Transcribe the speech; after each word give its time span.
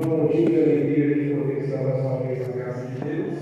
Então, 0.00 0.16
motivo 0.16 0.48
de 0.48 0.56
alegria 0.56 1.14
de 1.14 1.34
poder 1.34 1.58
estar 1.62 1.82
mais 1.82 2.00
uma 2.00 2.16
vez 2.20 2.56
na 2.56 2.64
casa 2.64 2.86
de 2.86 3.04
Deus. 3.04 3.38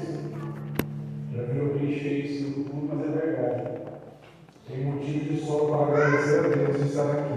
Já 1.32 1.42
virou 1.44 1.68
clichê 1.78 2.08
isso 2.08 2.64
tudo, 2.64 2.96
mas 2.96 3.06
é 3.06 3.10
verdade. 3.16 3.62
Tem 4.66 4.84
motivo 4.86 5.36
só 5.36 5.66
para 5.66 5.84
agradecer 5.84 6.38
a 6.40 6.48
Deus 6.48 6.76
de 6.76 6.88
estar 6.88 7.12
aqui. 7.12 7.34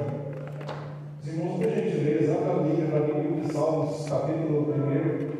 Os 1.22 1.28
irmãos, 1.28 1.58
por 1.58 1.70
gentileza, 1.70 2.34
abra 2.34 2.52
a 2.52 2.64
Bíblia 2.64 2.88
para 2.88 3.04
o 3.04 3.22
livro 3.22 3.42
de 3.42 3.54
Salmos, 3.54 4.10
capítulo 4.10 4.74
1. 4.74 5.32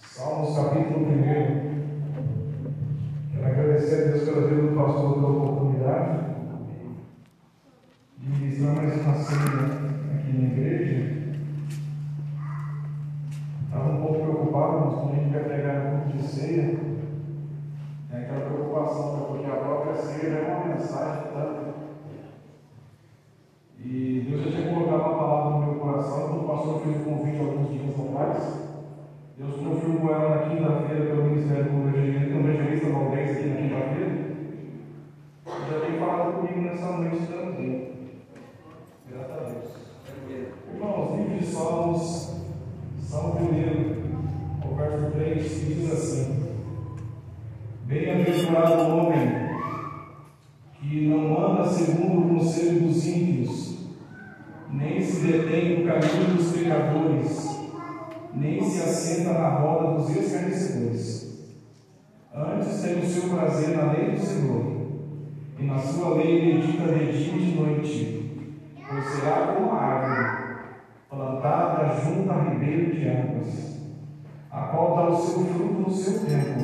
Salmos, 0.00 0.56
capítulo 0.56 1.06
1. 1.06 1.14
Quero 3.32 3.46
agradecer 3.46 3.94
a 3.94 4.06
Deus 4.08 4.24
pela 4.24 4.48
vida 4.48 4.62
do 4.62 4.74
pastor 4.76 5.14
pela 5.14 5.28
oportunidade 5.28 6.24
de 8.24 8.30
ministrar 8.30 8.74
mais 8.74 8.94
uma 9.02 9.14
cena 9.16 9.62
aqui 10.14 10.32
na 10.32 10.44
igreja. 10.44 10.96
Estava 13.66 13.90
um 13.90 14.00
pouco 14.00 14.22
preocupado, 14.22 14.78
mas 14.78 14.94
quando 14.94 15.12
a 15.12 15.16
gente 15.16 15.32
vai 15.34 15.44
pegar 15.44 15.74
um 15.74 15.90
pouco 16.00 16.16
de 16.16 16.22
ceia, 16.22 16.80
é 18.10 18.16
aquela 18.16 18.46
preocupação, 18.46 19.26
porque 19.28 19.46
a 19.46 19.56
própria 19.56 19.94
ceia 19.94 20.30
já 20.30 20.38
é 20.38 20.54
uma 20.54 20.74
mensagem 20.74 21.24
tanto. 21.34 21.74
E 23.78 24.26
Deus 24.26 24.42
já 24.42 24.50
tinha 24.52 24.72
colocado 24.72 25.00
uma 25.00 25.18
palavra 25.18 25.50
no 25.50 25.66
meu 25.66 25.74
coração, 25.80 26.28
quando 26.28 26.44
o 26.44 26.48
pastor 26.48 26.80
fez 26.80 26.96
o 26.96 27.04
convite 27.04 27.40
alguns 27.40 27.68
dias 27.70 28.00
atrás. 28.00 28.40
Deus 29.36 29.56
confirmou 29.56 30.14
ela 30.14 30.28
na 30.30 30.48
quinta-feira 30.48 31.04
pelo 31.04 31.24
Ministério 31.24 31.64
do 31.64 31.88
Evangelista 31.90 32.88
Valdez 32.88 33.30
aqui 33.36 33.48
na 33.48 33.56
quinta-feira. 33.56 34.14
Já 35.46 35.80
tem 35.80 35.98
falado 35.98 36.32
comigo 36.32 36.60
nessa 36.62 36.92
noite 36.96 37.26
também. 37.26 37.92
Graças 39.06 39.30
a 39.30 39.36
Deus. 39.44 39.70
Irmãos, 40.72 41.16
livro 41.16 41.38
de 41.38 41.46
Salmos, 41.46 42.02
Salmo 43.00 43.34
1, 43.40 44.66
o 44.66 44.74
verso 44.74 45.10
3, 45.12 45.53
diz 45.64 45.92
assim: 45.92 46.48
Bem-aventurado 47.86 48.82
o 48.82 48.98
homem 48.98 49.44
que 50.80 51.06
não 51.06 51.52
anda 51.52 51.66
segundo 51.66 52.20
o 52.20 52.38
conselho 52.38 52.80
dos 52.80 53.06
ímpios, 53.06 53.78
nem 54.70 55.00
se 55.00 55.20
detém 55.26 55.78
no 55.78 55.86
caminho 55.86 56.36
dos 56.36 56.52
pecadores 56.52 57.54
nem 58.34 58.62
se 58.62 58.82
assenta 58.82 59.32
na 59.32 59.48
roda 59.48 59.98
dos 59.98 60.16
escarnecedores. 60.16 61.54
Antes 62.34 62.82
tem 62.82 62.98
o 62.98 63.06
seu 63.06 63.30
prazer 63.30 63.76
na 63.76 63.92
lei 63.92 64.10
do 64.10 64.20
Senhor, 64.20 64.74
e 65.58 65.62
na 65.62 65.78
sua 65.78 66.16
lei 66.16 66.54
medita 66.54 66.92
de 66.92 67.12
dia 67.12 67.36
e 67.36 67.38
de 67.38 67.56
noite, 67.56 68.50
pois 68.88 69.04
será 69.04 69.54
como 69.54 69.70
a 69.70 69.80
árvore, 69.80 70.56
plantada 71.08 71.94
junto 72.00 72.30
a 72.30 72.42
ribeiro 72.42 72.92
de 72.92 73.08
águas, 73.08 73.73
a 74.54 74.60
qual 74.68 74.96
dá 74.96 75.08
o 75.10 75.16
seu 75.16 75.44
fruto 75.44 75.80
no 75.80 75.90
seu 75.90 76.20
tempo, 76.20 76.60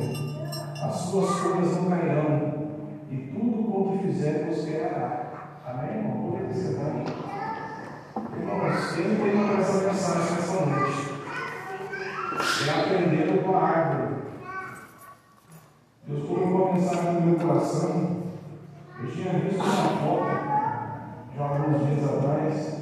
as 0.81 0.95
suas 0.95 1.29
folhas 1.39 1.75
não 1.75 1.89
cairão, 1.89 2.69
e 3.11 3.17
tudo 3.17 3.69
quanto 3.69 4.03
fizer 4.03 4.45
prosperará. 4.45 5.31
Amém, 5.67 5.97
irmão? 5.97 6.31
Por 6.31 6.49
isso, 6.49 6.69
Irmãos, 8.39 8.97
eu 8.97 9.15
tenho 9.17 9.59
essa 9.59 9.87
mensagem 9.87 10.35
nessa 10.35 10.65
noite 10.65 11.11
é 12.67 12.79
aprendendo 12.79 13.43
com 13.43 13.55
a 13.55 13.61
árvore. 13.61 14.15
Deus 16.07 16.27
colocou 16.27 16.65
uma 16.67 16.73
mensagem 16.73 17.13
no 17.13 17.21
meu 17.21 17.39
coração. 17.39 18.21
Eu 18.99 19.11
tinha 19.11 19.33
visto 19.33 19.63
uma 19.63 19.89
foto, 19.99 21.35
já 21.35 21.43
alguns 21.43 21.87
dias 21.87 22.03
atrás. 22.05 22.81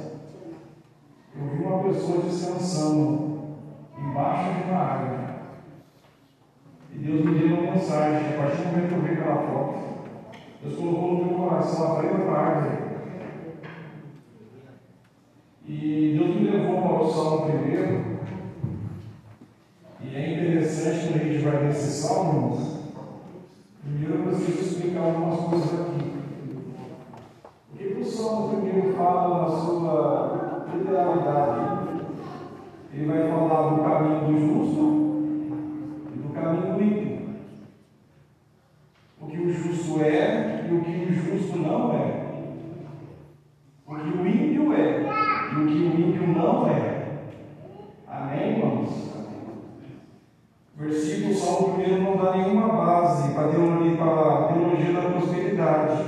Eu 1.34 1.46
vi 1.46 1.64
uma 1.64 1.82
pessoa 1.84 2.22
descansando 2.22 3.40
embaixo 3.98 4.54
de 4.54 4.70
uma 4.70 4.80
árvore. 4.80 5.20
E 6.92 6.98
Deus 6.98 7.24
me 7.24 7.38
deu 7.38 7.58
uma 7.58 7.72
mensagem. 7.72 8.34
A 8.34 8.42
partir 8.42 8.62
do 8.62 8.64
momento 8.64 8.88
que 8.88 8.94
eu 8.94 9.02
vi 9.02 9.12
aquela 9.12 9.36
foto, 9.36 9.78
Deus 10.62 10.76
colocou 10.76 11.12
no 11.12 11.24
meu 11.24 11.38
coração, 11.38 11.96
a 11.96 12.38
árvore. 12.38 12.90
E 15.66 16.16
Deus 16.18 16.36
me 16.36 16.50
levou 16.50 16.82
para 16.82 17.02
o 17.02 17.10
Salmo 17.10 17.46
primeiro. 17.46 18.20
E 20.02 20.16
é 20.16 20.32
interessante 20.32 21.06
quando 21.06 21.20
a 21.20 21.24
gente 21.24 21.44
vai 21.44 21.64
nesse 21.64 22.02
salmo, 22.02 22.58
primeiro 23.82 24.14
eu 24.14 24.22
preciso 24.24 24.60
explicar 24.60 25.02
algumas 25.02 25.40
coisas 25.40 25.80
aqui. 25.80 26.10
O 27.72 27.76
que 27.76 28.00
o 28.00 28.04
salmo 28.04 28.48
primeiro 28.48 28.92
fala 28.94 29.42
na 29.42 29.56
sua 29.56 30.66
literalidade? 30.74 31.90
Ele 32.92 33.06
vai 33.06 33.30
falar 33.30 33.70
do 33.70 33.82
caminho 33.82 34.26
do 34.26 34.40
justo 34.40 34.84
e 36.12 36.18
do 36.18 36.34
caminho 36.34 36.74
do 36.74 36.82
ímpio. 36.82 37.28
O 39.20 39.26
que 39.26 39.36
o 39.38 39.52
justo 39.52 40.00
é 40.00 40.66
e 40.68 40.74
o 40.74 40.80
que 40.82 40.90
o 40.90 41.12
justo 41.12 41.58
não 41.58 41.92
é. 41.94 42.26
O 43.86 43.94
que 43.94 44.18
o 44.18 44.26
ímpio 44.26 44.72
é 44.72 45.02
e 45.52 45.56
o 45.56 45.66
que 45.66 45.74
o 45.74 46.00
ímpio 46.00 46.26
não 46.28 46.68
é. 46.68 47.28
Amém, 48.08 48.58
irmãos? 48.58 49.10
Versículo 50.80 51.34
Salmo 51.34 51.76
1 51.78 52.02
não 52.02 52.16
dá 52.16 52.36
nenhuma 52.36 52.68
base 52.68 53.34
para 53.34 53.48
a 53.48 53.50
teologia, 53.50 53.96
para 53.98 54.38
a 54.38 54.48
teologia 54.48 54.92
da 54.94 55.10
prosperidade. 55.10 56.02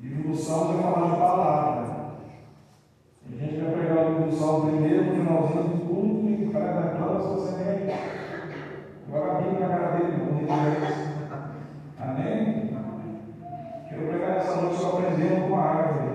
O 0.00 0.02
livro 0.02 0.30
do 0.30 0.36
Salmo 0.36 0.72
vai 0.72 0.82
falar 0.82 1.10
de 1.10 1.16
palavra. 1.16 2.12
A 3.26 3.36
gente 3.36 3.60
vai 3.60 3.72
pegar 3.74 4.04
o 4.40 4.66
primeiro, 4.66 5.04
no 5.04 5.12
finalzinho 5.12 5.62
do 5.64 5.86
culto, 5.86 6.28
e 6.28 6.46
o 6.46 6.52
cara 6.52 6.96
falar, 6.96 7.18
você 7.18 7.64
nem. 7.64 7.96
Joga 9.10 9.32
a 9.32 9.40
Bíblia 9.40 9.68
na 9.68 9.76
cara 9.76 9.96
dele, 9.96 10.12
quando 10.18 10.38
ele 10.38 10.86
isso. 10.86 11.12
Amém? 12.00 12.70
Quero 13.88 14.06
pregar 14.06 14.36
essa 14.38 14.56
noite 14.56 14.76
só 14.76 14.88
aprendendo 14.88 15.48
com 15.48 15.56
a 15.56 15.62
árvore. 15.62 16.12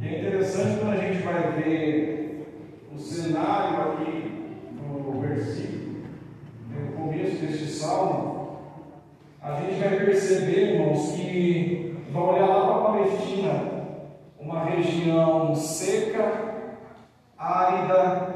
E 0.00 0.06
é 0.06 0.18
interessante 0.20 0.78
quando 0.78 0.92
a 0.92 0.96
gente 0.96 1.22
vai 1.22 1.52
ver 1.52 2.78
o 2.94 2.98
cenário 2.98 3.80
aqui 3.82 4.40
no 4.76 5.20
versículo, 5.20 6.04
no 6.70 6.92
começo 6.92 7.44
deste 7.44 7.66
salmo, 7.66 8.58
a 9.42 9.60
gente 9.60 9.80
vai 9.80 9.98
perceber, 9.98 10.74
irmãos, 10.74 11.12
que 11.12 11.96
vai 12.12 12.22
olhar 12.22 12.46
lá 12.46 12.64
para 12.64 12.74
a 12.74 12.84
Palestina, 12.92 13.78
uma 14.38 14.64
região 14.64 15.54
seca, 15.54 16.47
árida, 17.38 18.34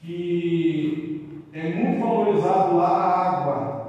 que 0.00 1.46
é 1.52 1.74
muito 1.74 2.00
valorizado 2.00 2.76
lá 2.76 2.88
a 2.88 3.28
água, 3.28 3.82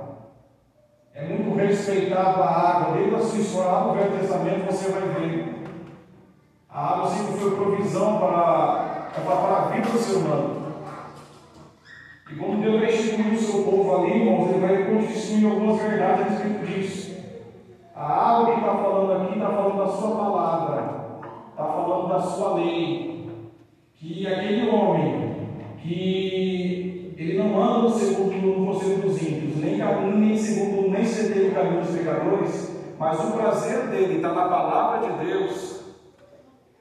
é 1.16 1.25
muito 1.25 1.56
respeitado 1.56 2.41
a 2.41 2.47
água, 2.47 2.97
desde 2.97 3.16
a 3.16 3.19
sua 3.44 3.66
lá 3.66 3.85
no 3.85 3.94
Velho 3.94 4.19
Testamento 4.19 4.66
você 4.66 4.91
vai 4.91 5.01
ver. 5.01 5.63
A 6.69 6.94
água 6.94 7.07
sempre 7.07 7.40
foi 7.40 7.56
provisão 7.56 8.19
para, 8.19 9.09
para, 9.13 9.57
a 9.57 9.69
vida 9.69 9.90
do 9.90 9.97
ser 9.97 10.18
humano. 10.18 10.63
E 12.31 12.35
quando 12.35 12.62
Deus 12.62 12.81
vai 12.81 12.94
instituir 12.94 13.34
o 13.34 13.38
seu 13.38 13.63
povo 13.63 13.95
ali, 13.95 14.19
irmãos, 14.19 14.50
ele 14.50 14.59
vai 14.59 14.84
constituir 14.85 15.45
algumas 15.45 15.80
verdades 15.81 16.22
a 16.22 16.30
respeito 16.30 16.66
disso. 16.66 17.13
A 17.95 18.06
água 18.06 18.53
que 18.53 18.59
está 18.59 18.75
falando 18.75 19.13
aqui 19.13 19.34
está 19.35 19.50
falando 19.50 19.78
da 19.78 19.88
sua 19.88 20.16
palavra, 20.16 20.94
está 21.51 21.63
falando 21.63 22.09
da 22.09 22.19
sua 22.22 22.56
lei. 22.56 23.12
Que 24.03 24.28
aquele 24.28 24.69
homem 24.69 25.47
que 25.78 27.16
ele 27.18 27.38
não 27.38 27.64
anda 27.64 27.90
segundo 27.90 28.52
o 28.52 28.66
conselho 28.66 28.97
dos 28.97 29.22
ímpios, 29.22 29.56
nem 29.56 29.78
nem 30.18 30.38
segundo, 30.38 30.90
nem 30.90 31.06
ceder 31.06 31.52
o 31.52 31.56
caminho 31.56 31.81
dos 31.81 31.96
pecadores, 31.96 32.81
mas 33.00 33.19
o 33.22 33.31
prazer 33.31 33.88
dele 33.88 34.18
está 34.18 34.33
na 34.33 34.48
palavra 34.50 35.07
de 35.07 35.25
Deus. 35.25 35.86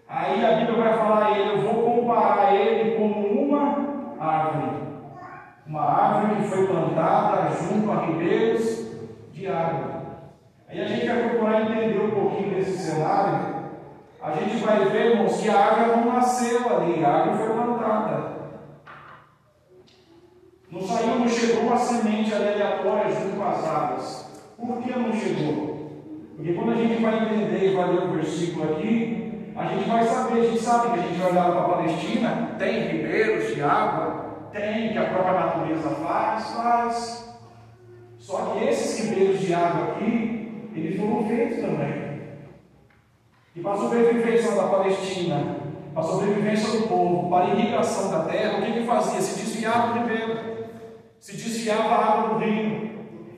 Aí 0.08 0.44
a 0.44 0.56
Bíblia 0.56 0.82
vai 0.82 0.98
falar 0.98 1.26
a 1.26 1.38
ele, 1.38 1.50
eu 1.50 1.62
vou 1.62 2.00
comparar 2.00 2.56
ele 2.56 2.96
como 2.96 3.26
uma 3.44 4.16
árvore 4.18 4.82
uma 5.64 5.80
árvore 5.80 6.42
que 6.42 6.48
foi 6.48 6.66
plantada 6.66 7.50
junto 7.54 7.90
a 7.90 8.04
ribeiros 8.04 8.90
de 9.32 9.46
água. 9.46 10.02
Aí 10.68 10.80
a 10.80 10.86
gente 10.86 11.06
vai 11.06 11.28
procurar 11.28 11.62
entender 11.62 12.04
um 12.04 12.10
pouquinho 12.10 12.54
desse 12.54 12.76
cenário. 12.76 13.51
A 14.22 14.30
gente 14.30 14.56
vai 14.64 14.84
ver, 14.84 15.12
irmãos, 15.12 15.40
que 15.40 15.50
a 15.50 15.58
árvore 15.58 16.00
não 16.00 16.12
nasceu 16.12 16.60
ali, 16.68 17.04
a 17.04 17.08
árvore 17.08 17.38
foi 17.38 17.54
plantada. 17.56 18.32
Não 20.70 20.80
saiu, 20.80 21.18
não 21.18 21.28
chegou 21.28 21.64
uma 21.64 21.76
semente 21.76 22.32
aleatória 22.32 23.10
junto 23.10 23.42
às 23.42 23.66
águas. 23.66 24.44
Por 24.56 24.80
que 24.80 24.96
não 24.96 25.12
chegou? 25.12 25.72
Porque 26.36 26.52
quando 26.54 26.70
a 26.70 26.76
gente 26.76 27.02
vai 27.02 27.16
entender 27.16 27.72
e 27.72 27.74
vai 27.74 27.92
ler 27.92 28.04
o 28.04 28.12
versículo 28.12 28.72
aqui, 28.72 29.52
a 29.56 29.66
gente 29.66 29.88
vai 29.88 30.04
saber, 30.04 30.40
a 30.40 30.44
gente 30.44 30.62
sabe 30.62 30.92
que 30.92 31.00
a 31.00 31.02
gente 31.02 31.18
vai 31.18 31.32
olhar 31.32 31.50
para 31.50 31.60
a 31.60 31.68
Palestina, 31.68 32.56
tem 32.60 32.88
ribeiros 32.88 33.54
de 33.54 33.60
água, 33.60 34.48
tem, 34.52 34.92
que 34.92 34.98
a 34.98 35.06
própria 35.06 35.32
natureza 35.32 35.90
faz, 35.90 36.50
faz. 36.52 37.36
Só 38.18 38.36
que 38.52 38.64
esses 38.64 39.04
ribeiros 39.04 39.40
de 39.40 39.52
água 39.52 39.94
aqui 39.94 40.70
eles 40.74 40.98
foram 40.98 41.26
feitos 41.26 41.58
também. 41.58 42.01
E 43.54 43.60
para 43.60 43.72
a 43.72 43.76
sobrevivência 43.76 44.52
da 44.52 44.62
Palestina, 44.68 45.56
para 45.92 46.02
a 46.02 46.06
sobrevivência 46.06 46.80
do 46.80 46.88
povo, 46.88 47.28
para 47.28 47.44
a 47.44 47.48
irrigação 47.50 48.10
da 48.10 48.24
terra, 48.24 48.58
o 48.58 48.62
que 48.62 48.72
que 48.72 48.86
fazia? 48.86 49.20
Se 49.20 49.38
desviava 49.40 49.92
do 49.92 49.98
ribeiro, 50.00 50.66
se 51.20 51.36
desviava 51.36 51.82
a 51.82 52.12
água 52.12 52.28
do 52.30 52.44
rio 52.44 52.90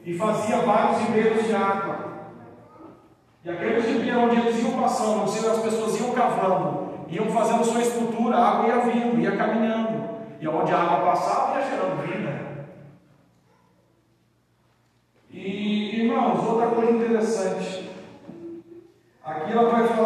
e 0.05 0.17
fazia 0.17 0.59
vários 0.59 1.01
ribeiros 1.01 1.47
de 1.47 1.55
água. 1.55 2.15
E 3.45 3.51
aqueles 3.51 3.85
ribeiros 3.85 4.23
onde 4.23 4.41
eles 4.41 4.63
iam 4.63 4.81
passando, 4.81 5.23
onde 5.23 5.47
as 5.47 5.59
pessoas 5.59 6.01
iam 6.01 6.13
cavando, 6.13 6.91
iam 7.09 7.27
fazendo 7.27 7.65
sua 7.65 7.83
estrutura, 7.83 8.37
a 8.37 8.49
água 8.49 8.69
ia 8.69 8.81
vindo, 8.81 9.21
ia 9.21 9.37
caminhando. 9.37 10.05
E 10.41 10.47
onde 10.47 10.73
a 10.73 10.79
água 10.79 11.11
passava, 11.11 11.59
ia 11.59 11.67
gerando 11.67 12.03
vida. 12.07 12.45
E, 15.31 16.01
irmãos, 16.03 16.47
outra 16.47 16.69
coisa 16.69 16.93
interessante. 16.93 17.91
Aqui 19.25 19.53
ela 19.53 19.71
vai 19.71 19.89
falar 19.89 20.04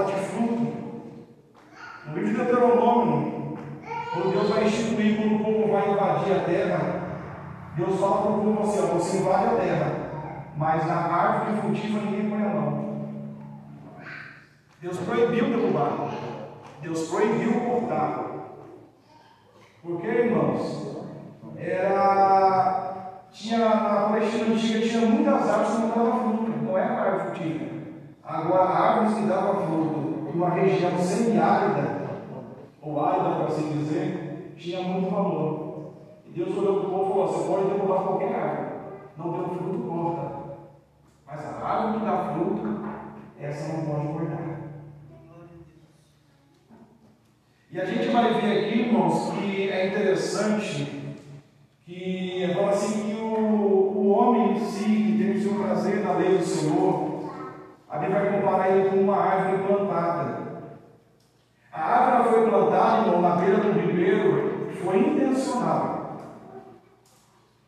de 0.00 0.12
fruto. 0.12 0.72
No 2.06 2.14
livro 2.14 2.30
de 2.30 2.36
Deuteronômio, 2.36 3.58
quando 4.12 4.32
Deus 4.32 4.48
vai 4.48 4.64
instituir, 4.64 5.16
quando 5.16 5.36
o 5.36 5.44
povo 5.44 5.72
vai 5.72 5.90
invadir 5.90 6.36
a 6.36 6.44
terra, 6.44 7.02
Deus 7.76 8.00
fala 8.00 8.22
para 8.22 8.30
o 8.30 8.42
povo 8.42 8.62
assim: 8.62 8.80
ó, 8.82 8.86
você 8.94 9.18
invade 9.18 9.46
a 9.46 9.56
terra, 9.56 9.92
mas 10.56 10.86
na 10.86 10.94
árvore 10.94 11.60
frutífera 11.60 12.04
ninguém 12.04 12.30
põe 12.30 12.42
a 12.42 12.48
mão. 12.48 12.82
Deus 14.80 14.98
proibiu 14.98 15.46
derrubar, 15.46 16.10
Deus 16.80 17.08
proibiu 17.08 17.60
cortar. 17.60 18.32
Porque, 19.82 20.06
irmãos, 20.06 21.06
era. 21.56 22.90
Tinha, 23.32 23.58
na 23.58 24.08
Palestina 24.08 24.54
antiga 24.54 24.86
tinha 24.86 25.06
muitas 25.06 25.48
árvores 25.48 25.70
que 25.70 25.80
não 25.80 25.88
davam 25.88 26.36
fruto, 26.36 26.64
não 26.64 26.76
era 26.76 27.00
árvore 27.00 27.30
frutífera. 27.30 27.71
Agora, 28.24 28.68
árvores 28.68 29.18
que 29.18 29.26
davam 29.26 29.66
fruto 29.66 30.28
em 30.28 30.36
uma 30.36 30.50
região 30.50 30.96
semiárida, 30.98 32.02
ou 32.80 33.04
árida, 33.04 33.36
para 33.36 33.46
assim 33.46 33.78
dizer, 33.78 34.54
tinha 34.56 34.82
muito 34.82 35.10
valor. 35.10 35.92
E 36.26 36.30
Deus 36.30 36.56
olhou 36.56 36.80
para 36.80 36.88
o 36.88 36.90
povo 36.90 37.04
e 37.04 37.12
falou: 37.12 37.28
você 37.28 37.48
pode 37.48 37.66
derrubar 37.66 38.02
qualquer 38.04 38.34
árvore, 38.34 38.68
não 39.16 39.32
deu 39.32 39.48
fruto, 39.48 39.88
corta. 39.88 40.32
Mas 41.26 41.46
a 41.46 41.66
árvore 41.66 41.98
que 41.98 42.04
dá 42.04 42.32
fruto, 42.32 42.62
essa 43.40 43.72
não 43.72 43.86
pode 43.86 44.06
cortar. 44.08 44.42
E 47.70 47.80
a 47.80 47.84
gente 47.86 48.08
vai 48.08 48.34
ver 48.34 48.66
aqui, 48.66 48.80
irmãos, 48.80 49.32
que 49.32 49.70
é 49.70 49.88
interessante 49.88 51.16
que 51.86 52.52
fala 52.54 52.70
assim 52.70 53.01
a 57.92 57.98
Bíblia 57.98 58.20
vai 58.20 58.40
comparar 58.40 58.70
ele 58.70 58.88
com 58.88 58.96
uma 58.96 59.16
árvore 59.16 59.62
plantada. 59.64 60.42
A 61.72 61.80
árvore 61.80 62.30
foi 62.30 62.50
plantada, 62.50 63.18
na 63.18 63.36
beira 63.36 63.58
do 63.58 63.72
ribeiro, 63.72 64.70
foi 64.82 64.98
intencional. 64.98 66.16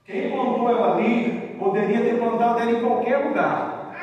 Quem 0.04 0.30
plantou 0.30 0.70
ela 0.70 0.94
ali 0.94 1.56
poderia 1.58 2.00
ter 2.00 2.18
plantado 2.18 2.60
ela 2.60 2.72
em 2.72 2.80
qualquer 2.80 3.18
lugar. 3.18 3.94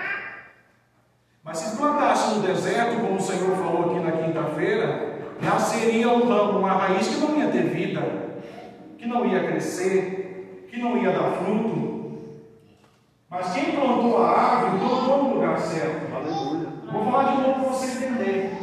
Mas 1.44 1.57
se 1.57 1.75
plantasse 1.75 2.35
no 2.35 2.44
deserto, 2.44 3.01
como 3.01 3.15
o 3.15 3.21
Senhor 3.21 3.56
falou 3.57 3.91
aqui 3.91 4.00
na 4.00 4.12
quinta-feira, 4.12 5.18
nasceria 5.41 6.07
um 6.07 6.29
ramo, 6.29 6.59
uma 6.59 6.73
raiz 6.73 7.07
que 7.07 7.19
não 7.19 7.38
ia 7.38 7.50
ter 7.50 7.63
vida 7.63 8.21
que 9.01 9.07
não 9.07 9.25
ia 9.25 9.44
crescer, 9.47 10.68
que 10.69 10.79
não 10.79 10.95
ia 10.95 11.12
dar 11.12 11.31
fruto. 11.31 11.90
Mas 13.31 13.54
quem 13.54 13.72
plantou 13.72 14.22
a 14.22 14.30
árvore, 14.30 14.80
plantou 14.80 15.24
no 15.24 15.33
lugar 15.36 15.57
certo. 15.57 16.13
Aleluia. 16.13 16.68
Vou 16.92 17.06
falar 17.06 17.31
de 17.31 17.42
novo 17.42 17.54
para 17.62 17.69
você 17.69 18.06
entender. 18.06 18.57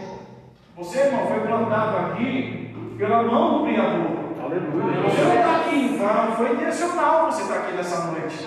Você, 0.76 0.98
irmão, 0.98 1.26
foi 1.26 1.40
plantado 1.40 1.96
aqui 1.96 2.76
pela 2.98 3.22
mão 3.22 3.60
do 3.60 3.64
Criador. 3.64 4.18
Aleluia. 4.44 5.00
Você 5.08 5.22
não 5.22 5.34
está 5.34 5.56
aqui 5.56 5.74
em 5.74 5.96
vão, 5.96 6.32
foi 6.32 6.52
intencional 6.52 7.32
você 7.32 7.42
estar 7.42 7.54
tá 7.54 7.60
aqui 7.60 7.76
nessa 7.76 8.12
noite. 8.12 8.46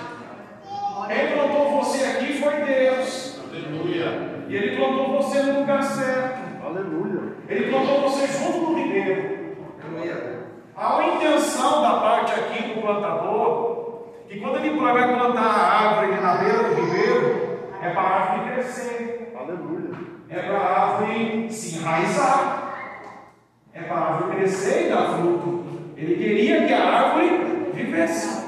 Quem 1.08 1.28
plantou 1.34 1.82
você 1.82 2.06
aqui 2.06 2.40
foi 2.40 2.54
Deus. 2.66 3.42
Aleluia. 3.50 4.46
E 4.48 4.56
Ele 4.56 4.76
plantou 4.78 5.24
você 5.24 5.42
no 5.42 5.62
lugar 5.62 5.82
certo. 5.82 6.64
Aleluia. 6.64 7.34
Ele 7.50 7.72
plantou 7.72 8.02
você 8.02 8.28
junto 8.28 8.60
no 8.60 8.78
ribeiro. 8.78 9.58
Aleluia. 9.84 10.42
Há 10.76 10.96
uma 10.98 11.16
intenção 11.16 11.82
da 11.82 12.00
parte 12.00 12.32
aqui 12.34 12.64
do 12.64 12.82
plantador, 12.82 13.71
que 14.32 14.40
quando 14.40 14.60
ele 14.60 14.80
vai 14.80 15.14
plantar 15.14 15.42
a 15.42 15.90
árvore 15.90 16.22
na 16.22 16.36
beira 16.36 16.64
do 16.64 16.82
ribeiro, 16.82 17.60
é 17.82 17.90
para 17.90 18.02
a 18.02 18.20
árvore 18.22 18.54
crescer. 18.54 19.34
Aleluia. 19.38 19.92
É 20.30 20.40
para 20.40 20.58
a 20.58 20.82
árvore 20.84 21.52
se 21.52 21.78
enraizar. 21.78 22.74
É 23.74 23.82
para 23.82 23.94
a 23.94 24.14
árvore 24.14 24.38
crescer 24.38 24.88
e 24.88 24.90
dar 24.90 25.18
fruto. 25.18 25.66
Ele 25.98 26.16
queria 26.16 26.66
que 26.66 26.74
a 26.74 26.82
árvore 26.82 27.72
vivesse. 27.74 28.48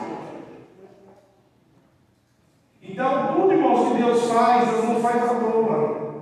Então, 2.81 3.33
tudo, 3.35 3.51
irmãos, 3.51 3.91
que 3.91 3.97
Deus 4.01 4.31
faz, 4.31 4.69
Deus 4.69 4.85
não 4.85 5.01
faz 5.01 5.21
à 5.21 5.35
toa. 5.35 6.13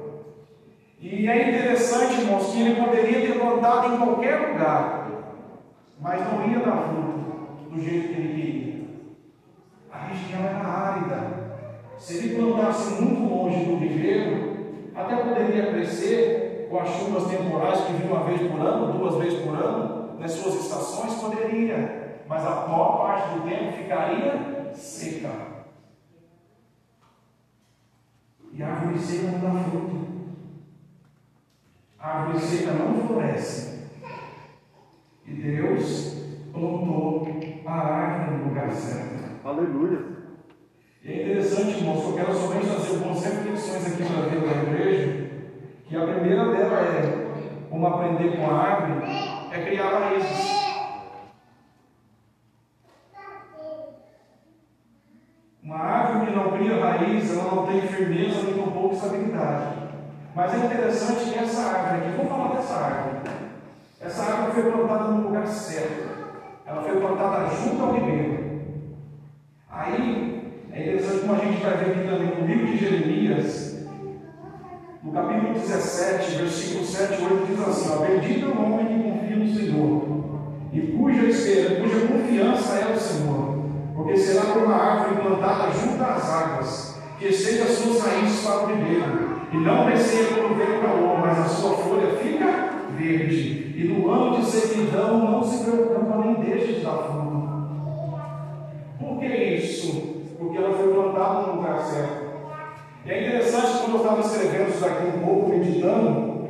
E 1.00 1.28
é 1.28 1.50
interessante, 1.50 2.22
irmãos, 2.22 2.52
que 2.52 2.62
ele 2.62 2.82
poderia 2.82 3.22
ter 3.22 3.40
plantado 3.40 3.94
em 3.94 3.98
qualquer 4.00 4.40
lugar 4.40 5.02
mas 6.02 6.20
não 6.20 6.52
ia 6.52 6.60
dar 6.60 6.78
fruto 6.78 7.70
do 7.70 7.80
jeito 7.80 8.08
que 8.08 8.14
ele 8.20 8.42
queria. 8.42 8.71
A 10.02 10.06
região 10.06 10.44
era 10.44 10.68
árida. 10.68 11.42
Se 12.00 12.18
ele 12.18 12.36
plantasse 12.36 13.00
muito 13.00 13.32
longe 13.32 13.66
do 13.66 13.78
ribeiro, 13.78 14.90
até 14.96 15.18
poderia 15.18 15.72
crescer 15.72 16.68
com 16.72 16.80
as 16.80 16.90
chuvas 16.90 17.28
temporais 17.30 17.82
que 17.82 17.94
vinham 17.94 18.14
uma 18.14 18.24
vez 18.24 18.42
por 18.42 18.60
ano, 18.60 18.98
duas 18.98 19.16
vezes 19.24 19.40
por 19.42 19.54
ano, 19.54 20.20
nas 20.20 20.32
suas 20.32 20.56
estações, 20.56 21.14
poderia, 21.22 22.24
mas 22.28 22.44
a 22.44 22.68
maior 22.68 22.98
parte 22.98 23.36
do 23.36 23.48
tempo 23.48 23.74
ficaria 23.74 24.72
seca. 24.74 25.52
E 28.54 28.64
a 28.64 28.68
árvore 28.68 29.00
seca 29.00 29.32
não 29.32 29.40
dá 29.40 29.64
fruto. 29.64 30.08
A 32.00 32.08
árvore 32.08 32.40
seca 32.40 32.72
não 32.74 33.08
floresce. 33.08 33.82
E 35.28 35.32
Deus 35.32 36.16
plantou 36.52 37.28
a 37.66 37.72
árvore 37.72 38.38
no 38.38 38.50
lugar 38.50 38.72
certo. 38.72 39.31
Aleluia. 39.44 40.00
E 41.04 41.12
é 41.12 41.24
interessante, 41.24 41.80
irmãos, 41.80 42.04
eu 42.06 42.14
quero 42.14 42.32
somente 42.32 42.68
fazer 42.68 42.90
algumas 42.90 43.24
reflexões 43.24 43.88
aqui 43.88 44.04
para 44.04 44.30
vida 44.30 44.46
da 44.46 44.62
igreja, 44.62 45.32
que 45.88 45.98
a 45.98 46.06
primeira 46.06 46.46
dela 46.52 46.80
é 46.80 47.68
como 47.68 47.88
aprender 47.88 48.38
com 48.38 48.46
a 48.46 48.54
árvore, 48.54 49.10
é 49.52 49.66
criar 49.66 49.98
raízes. 49.98 50.62
Uma 55.64 55.78
árvore 55.78 56.28
que 56.28 56.36
não 56.36 56.52
cria 56.52 56.86
raiz, 56.86 57.32
ela 57.32 57.56
não 57.56 57.66
tem 57.66 57.82
firmeza 57.82 58.44
nem 58.44 58.54
pouco 58.54 58.94
estabilidade. 58.94 59.76
Mas 60.36 60.54
é 60.54 60.66
interessante 60.68 61.32
que 61.32 61.40
essa 61.40 61.62
árvore 61.62 61.98
aqui, 61.98 62.18
vamos 62.18 62.32
falar 62.32 62.56
dessa 62.56 62.76
árvore. 62.76 63.32
Essa 64.00 64.24
árvore 64.24 64.62
foi 64.62 64.72
plantada 64.72 65.04
no 65.06 65.24
lugar 65.24 65.48
certo. 65.48 66.12
Ela 66.64 66.84
foi 66.84 67.00
plantada 67.00 67.50
junto 67.56 67.82
ao 67.82 67.94
ribeiro. 67.94 68.41
Aí, 69.84 70.44
é 70.72 70.80
interessante 70.80 71.22
como 71.22 71.34
a 71.34 71.38
gente 71.44 71.64
vai 71.64 71.78
ver 71.78 71.92
aqui 71.92 72.08
também 72.08 72.36
no 72.40 72.46
livro 72.46 72.68
de 72.68 72.78
Jeremias, 72.78 73.88
no 75.02 75.12
capítulo 75.12 75.54
17, 75.54 76.36
versículo 76.36 76.86
7 76.86 77.20
e 77.20 77.26
8, 77.26 77.46
diz 77.48 77.68
assim: 77.68 77.90
ó, 77.92 78.06
Bendito 78.06 78.46
é 78.46 78.50
o 78.50 78.62
homem 78.62 78.86
que 78.86 79.10
confia 79.10 79.36
no 79.38 79.48
Senhor, 79.48 80.04
e 80.72 80.82
cuja 80.82 81.26
esperança, 81.26 81.82
cuja 81.82 82.08
confiança 82.08 82.76
é 82.76 82.94
o 82.94 83.00
Senhor, 83.00 83.60
porque 83.96 84.18
será 84.18 84.54
como 84.54 84.66
uma 84.66 84.76
árvore 84.76 85.20
plantada 85.20 85.72
junto 85.72 86.04
às 86.04 86.30
águas, 86.30 87.02
que 87.18 87.30
estende 87.30 87.62
as 87.64 87.72
suas 87.72 88.04
raízes 88.04 88.46
para 88.46 88.64
o 88.64 88.68
ribeiro, 88.68 89.42
e 89.52 89.58
não 89.58 89.86
receia 89.86 90.28
quando 90.28 90.58
vem 90.60 90.78
o 90.78 90.82
calor, 90.82 91.20
mas 91.22 91.40
a 91.40 91.46
sua 91.46 91.76
folha 91.78 92.18
fica 92.18 92.70
verde, 92.96 93.74
e 93.76 93.84
no 93.86 94.12
ano 94.12 94.38
de 94.38 94.46
sequidão 94.46 95.18
não 95.18 95.44
se 95.44 95.64
preocupa 95.64 96.24
nem 96.24 96.36
deixa 96.36 96.74
de 96.74 96.82
dar 96.82 96.98
fruto. 96.98 97.51
Por 99.02 99.20
que 99.20 99.28
isso? 99.28 100.22
Porque 100.38 100.58
ela 100.58 100.78
foi 100.78 100.94
plantada 100.94 101.48
no 101.48 101.56
lugar 101.56 101.82
certo. 101.82 102.32
E 103.06 103.12
é 103.12 103.22
interessante 103.22 103.80
quando 103.80 103.96
eu 103.96 103.98
estava 103.98 104.22
escrevendo 104.22 104.70
isso 104.70 104.86
aqui 104.86 105.08
um 105.08 105.26
pouco, 105.26 105.50
meditando, 105.50 106.48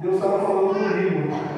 Deus 0.00 0.14
estava 0.14 0.38
falando 0.38 0.74
comigo 0.74 1.56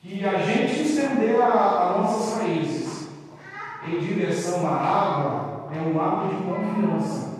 que 0.00 0.24
a 0.24 0.38
gente 0.38 0.82
estender 0.82 1.40
as 1.40 1.96
nossas 1.96 2.40
raízes 2.40 3.08
em 3.86 3.98
direção 3.98 4.66
à 4.66 4.76
água 4.76 5.68
é 5.74 5.80
um 5.80 6.00
ato 6.00 6.28
de 6.28 6.42
confiança. 6.42 7.36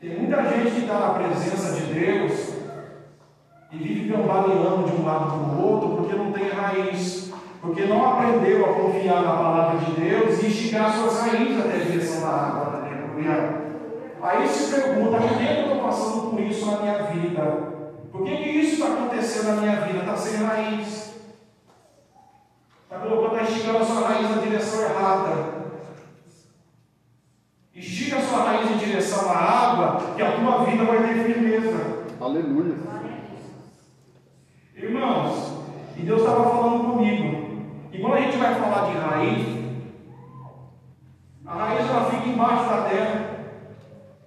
Tem 0.00 0.18
muita 0.18 0.42
gente 0.48 0.70
que 0.70 0.80
está 0.80 0.98
na 0.98 1.10
presença 1.10 1.74
de 1.74 1.92
Deus 1.92 2.54
e 3.70 3.76
vive 3.76 4.10
cambaleando 4.10 4.88
de 4.88 4.96
um 4.96 5.04
lado 5.04 5.26
para 5.26 5.36
o 5.36 5.62
outro 5.62 5.96
porque 5.96 6.16
não 6.16 6.32
tem 6.32 6.48
raiz, 6.48 7.29
Porque 7.60 7.84
não 7.84 8.12
aprendeu 8.12 8.64
a 8.64 8.74
confiar 8.74 9.22
na 9.22 9.36
palavra 9.36 9.78
de 9.80 10.00
Deus 10.00 10.42
e 10.42 10.46
esticar 10.46 10.92
suas 10.92 11.20
raízes 11.20 11.60
até 11.60 11.76
a 11.76 11.84
direção 11.84 12.22
da 12.22 12.28
água. 12.28 12.86
Aleluia. 12.86 13.60
Aí 14.22 14.48
se 14.48 14.74
pergunta, 14.74 15.18
por 15.18 15.38
que 15.38 15.44
eu 15.44 15.62
estou 15.62 15.82
passando 15.82 16.30
por 16.30 16.40
isso 16.40 16.66
na 16.66 16.78
minha 16.78 17.02
vida? 17.04 17.70
Por 18.10 18.24
que, 18.24 18.36
que 18.36 18.48
isso 18.48 18.72
está 18.82 18.94
acontecendo 18.94 19.54
na 19.54 19.60
minha 19.60 19.80
vida? 19.82 19.98
Está 20.00 20.16
sem 20.16 20.44
raiz. 20.44 21.14
Está 22.84 22.98
colocando, 22.98 23.40
está 23.40 23.50
esticando 23.50 23.78
a 23.78 23.84
sua 23.84 24.08
raiz 24.08 24.30
na 24.30 24.42
direção 24.42 24.82
errada. 24.82 25.60
Estica 27.74 28.16
a 28.16 28.22
sua 28.22 28.42
raiz 28.44 28.70
em 28.70 28.78
direção 28.78 29.30
à 29.30 29.36
água, 29.36 30.14
que 30.16 30.22
a 30.22 30.32
tua 30.32 30.64
vida 30.64 30.84
vai 30.84 30.98
ter 30.98 31.24
firmeza. 31.24 32.04
Aleluia. 32.20 32.74
Irmãos, 34.76 35.60
e 35.96 36.02
Deus 36.02 36.20
estava 36.20 36.50
falando 36.50 36.92
comigo. 36.92 37.50
E 37.92 37.98
quando 37.98 38.14
a 38.14 38.20
gente 38.20 38.29
vai 38.40 38.54
falar 38.54 38.90
de 38.90 38.98
raiz, 38.98 39.60
a 41.46 41.54
raiz 41.54 41.88
ela 41.88 42.10
fica 42.10 42.28
embaixo 42.28 42.70
da 42.70 42.82
terra. 42.88 43.30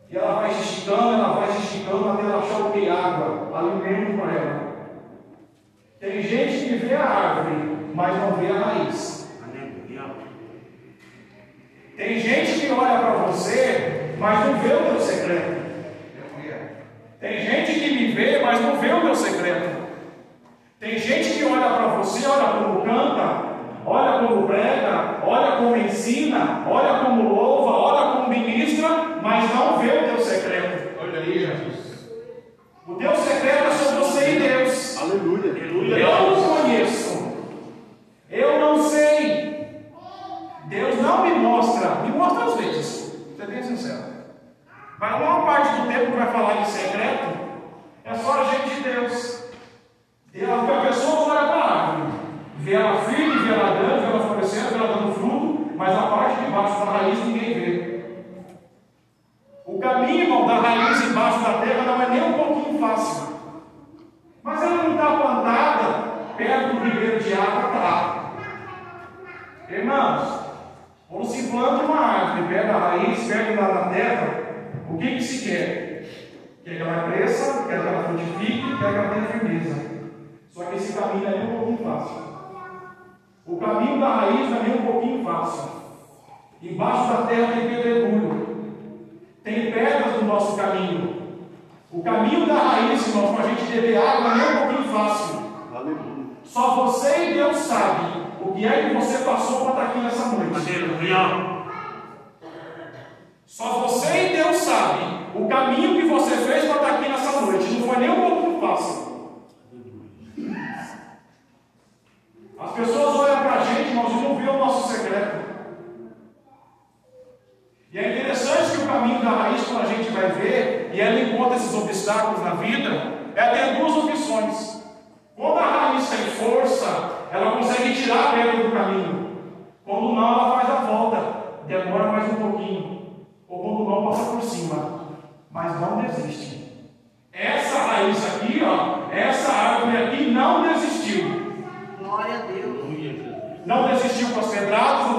E 0.10 0.18
ela 0.18 0.42
vai 0.42 0.54
se 0.54 0.62
esticando, 0.62 1.14
ela 1.14 1.34
vai 1.34 1.52
se 1.52 1.62
esticando 1.64 2.10
até 2.10 2.22
ela 2.22 2.38
achar 2.38 2.60
o 2.60 2.72
que? 2.72 2.88
Água, 2.88 3.58
alimento 3.58 4.18
para 4.20 4.32
ela. 4.32 4.74
Tem 6.00 6.22
gente 6.22 6.66
que 6.66 6.76
vê 6.86 6.94
a 6.94 7.04
árvore, 7.04 7.88
mas 7.96 8.18
não 8.20 8.34
vê 8.34 8.48
a 8.48 8.60
raiz. 8.60 9.24
Tem 11.98 12.20
gente 12.20 12.60
que 12.60 12.72
olha 12.72 13.00
para 13.00 13.14
você, 13.28 14.16
mas 14.20 14.46
não 14.46 14.60
vê 14.60 14.74
o 14.74 14.86
teu 14.86 15.00
secreto. 15.00 15.64
Tem 17.20 17.40
gente 17.40 17.80
que 17.80 17.96
me 17.96 18.08
vê, 18.12 18.42
mas 18.44 18.62
não 18.62 18.76
vê 18.78 18.92
o 18.92 19.04
meu 19.04 19.16
secreto. 19.16 19.84
Tem 20.80 21.00
gente 21.00 21.38
que 21.38 21.46
olha 21.46 21.70
para 21.70 21.88
você, 21.98 22.28
olha 22.28 22.66
como 22.66 22.82
canta, 22.84 23.53
olha 23.86 24.28
como 24.28 24.48
prega, 24.48 25.20
olha 25.26 25.58
como 25.58 25.76
ensina, 25.76 26.66
olha 26.68 27.06
como 27.06 27.34
louva, 27.34 27.72
olha 27.72 28.12
como 28.14 28.30
ministra, 28.30 28.90
mas 29.22 29.54
não 29.54 29.78
vê 29.80 29.88
o 29.88 30.04
teu 30.04 30.20
secreto. 30.20 31.00
Olha 31.02 31.20
aí, 31.20 31.40
Jesus. 31.40 32.10
O 32.88 32.96
teu 32.96 33.16
secreto 33.16 33.68
é 33.68 33.72
só 33.72 33.92
você 34.00 34.36
e 34.36 34.40
Deus. 34.40 34.98
Aleluia. 35.02 35.54
Eu 35.98 36.32
não 36.32 36.58
conheço. 36.58 37.34
Eu 38.30 38.60
não 38.60 38.84
sei. 38.84 39.84
Deus 40.66 41.02
não 41.02 41.24
me 41.24 41.36
mostra. 41.36 41.96
Me 42.04 42.10
mostra 42.10 42.46
às 42.46 42.56
vezes. 42.58 43.16
Você 43.36 43.46
bem 43.46 43.64
sincero. 43.64 44.04
Mas 45.00 45.14
a 45.14 45.18
maior 45.18 45.46
parte 45.46 45.82
do 45.82 45.88
tempo 45.88 46.12
que 46.12 46.18
vai 46.18 46.32
falar 46.32 46.64
de 46.64 46.70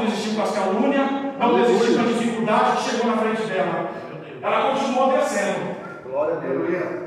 não 0.04 0.10
desistiu 0.10 0.34
com 0.34 0.42
as 0.42 0.50
calúnias, 0.52 1.10
não 1.38 1.62
desistiu 1.62 1.94
com 1.94 2.00
a 2.00 2.12
dificuldade 2.12 2.76
que 2.76 2.90
chegou 2.90 3.10
na 3.10 3.16
frente 3.16 3.42
dela. 3.46 3.90
Ela 4.42 4.70
continuou 4.70 5.12
descendo. 5.12 5.74
Glória 6.04 6.36
a 6.36 6.40
Deus. 6.40 7.04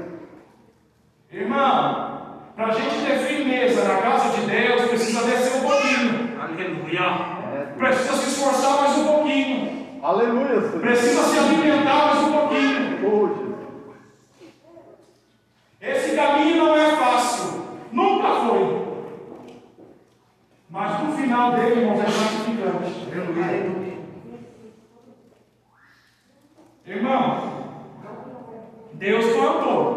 Irmão, 1.31 2.17
para 2.55 2.67
a 2.67 2.71
gente 2.71 3.05
ter 3.05 3.19
firmeza 3.19 3.87
na 3.87 3.97
casa 3.97 4.35
de 4.35 4.47
Deus, 4.47 4.89
precisa 4.89 5.21
descer 5.27 5.57
um 5.57 5.61
pouquinho. 5.61 6.41
Aleluia. 6.41 7.37
Precisa 7.77 8.13
se 8.13 8.29
esforçar 8.29 8.81
mais 8.81 8.97
um 8.97 9.05
pouquinho. 9.05 9.87
Aleluia, 10.01 10.61
Senhor. 10.61 10.79
Precisa 10.79 11.23
se 11.23 11.37
alimentar 11.37 12.05
mais 12.07 12.23
um 12.23 12.31
pouquinho. 12.31 12.97
Oh, 13.05 13.27
Jesus. 13.27 13.57
Esse 15.79 16.15
caminho 16.15 16.57
não 16.57 16.75
é 16.75 16.95
fácil. 16.95 17.61
Nunca 17.91 18.27
foi. 18.47 18.87
Mas 20.69 21.03
no 21.03 21.11
final 21.17 21.51
dele, 21.51 21.81
irmãos, 21.81 22.01
é 22.01 22.46
gratificante. 22.71 23.41
Aleluia. 23.41 23.97
Irmão, 26.85 27.73
Deus 28.93 29.25
plantou. 29.25 29.96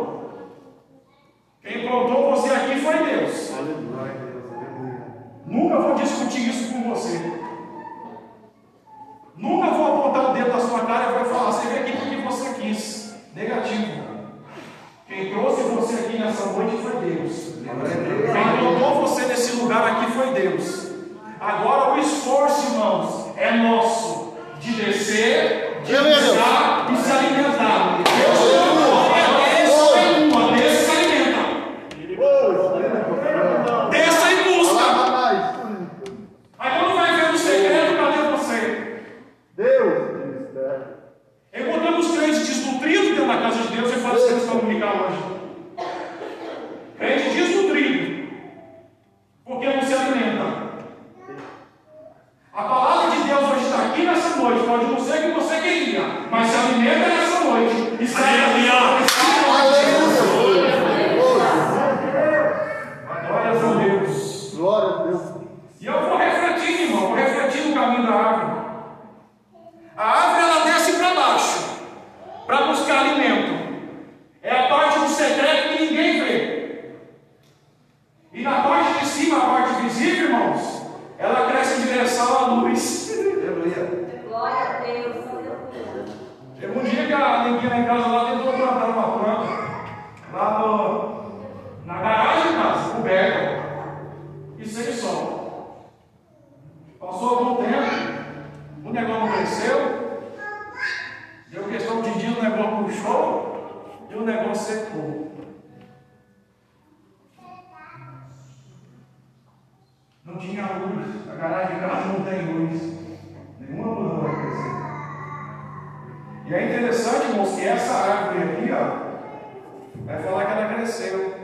E 116.50 116.54
é 116.54 116.64
interessante, 116.64 117.28
irmãos, 117.28 117.54
que 117.54 117.64
essa 117.64 117.92
árvore 117.92 118.42
aqui, 118.42 118.73
ó, 118.73 120.04
vai 120.04 120.21
falar 120.21 120.47
que 120.47 120.52
ela 120.52 120.75
cresceu. 120.75 121.35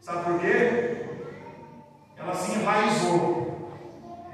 Sabe 0.00 0.24
por 0.26 0.38
quê? 0.38 1.06
Ela 2.16 2.32
se 2.32 2.52
enraizou. 2.52 3.68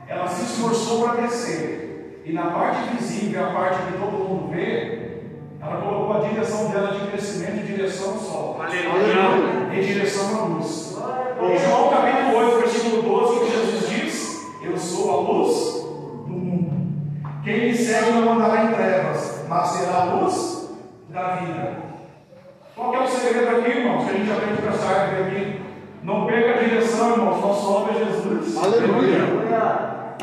Ela 0.07 0.29
se 0.29 0.43
esforçou 0.43 1.05
para 1.05 1.17
crescer. 1.23 2.23
E 2.27 2.35
na 2.35 2.51
parte 2.51 2.97
visível, 2.99 3.47
a 3.47 3.53
parte 3.55 3.83
que 3.87 3.99
todo 3.99 4.29
mundo 4.29 4.53
vê, 4.53 5.23
ela 5.59 5.81
colocou 5.81 6.23
a 6.23 6.29
direção 6.29 6.69
dela 6.69 6.89
de 6.89 7.07
crescimento 7.07 7.61
em 7.61 7.65
direção 7.65 8.11
ao 8.11 8.19
sol. 8.19 8.61
Aleluia. 8.61 9.75
Em 9.75 9.81
direção 9.81 10.39
à 10.39 10.45
luz. 10.49 10.99
Em 11.41 11.59
João 11.59 11.89
capítulo 11.89 12.37
8, 12.37 12.59
versículo 12.59 13.03
12, 13.03 13.41
que 13.41 13.53
Jesus 13.53 13.89
diz: 13.89 14.47
Eu 14.63 14.77
sou 14.77 15.11
a 15.11 15.33
luz 15.33 15.83
do 16.27 16.33
mundo. 16.35 16.77
Quem 17.43 17.69
me 17.69 17.75
segue 17.75 18.11
não 18.11 18.35
andará 18.35 18.65
em 18.65 18.76
será 19.65 20.01
a 20.01 20.05
luz 20.05 20.71
da 21.09 21.37
vida. 21.37 21.77
Qual 22.75 22.95
é 22.95 23.01
o 23.01 23.09
segredo 23.09 23.57
aqui, 23.59 23.71
irmãos? 23.71 24.05
Que 24.05 24.11
a 24.11 24.15
gente 24.15 24.31
aprende 24.31 24.63
com 24.63 24.69
essa 24.69 24.87
árvore 24.87 25.23
aqui. 25.23 25.61
Não 26.03 26.27
perca 26.27 26.61
a 26.61 26.63
direção, 26.63 27.13
irmãos. 27.13 27.41
Nosso 27.41 27.71
nome 27.71 27.91
é 27.91 28.05
Jesus. 28.05 28.57
Aleluia. 28.57 30.17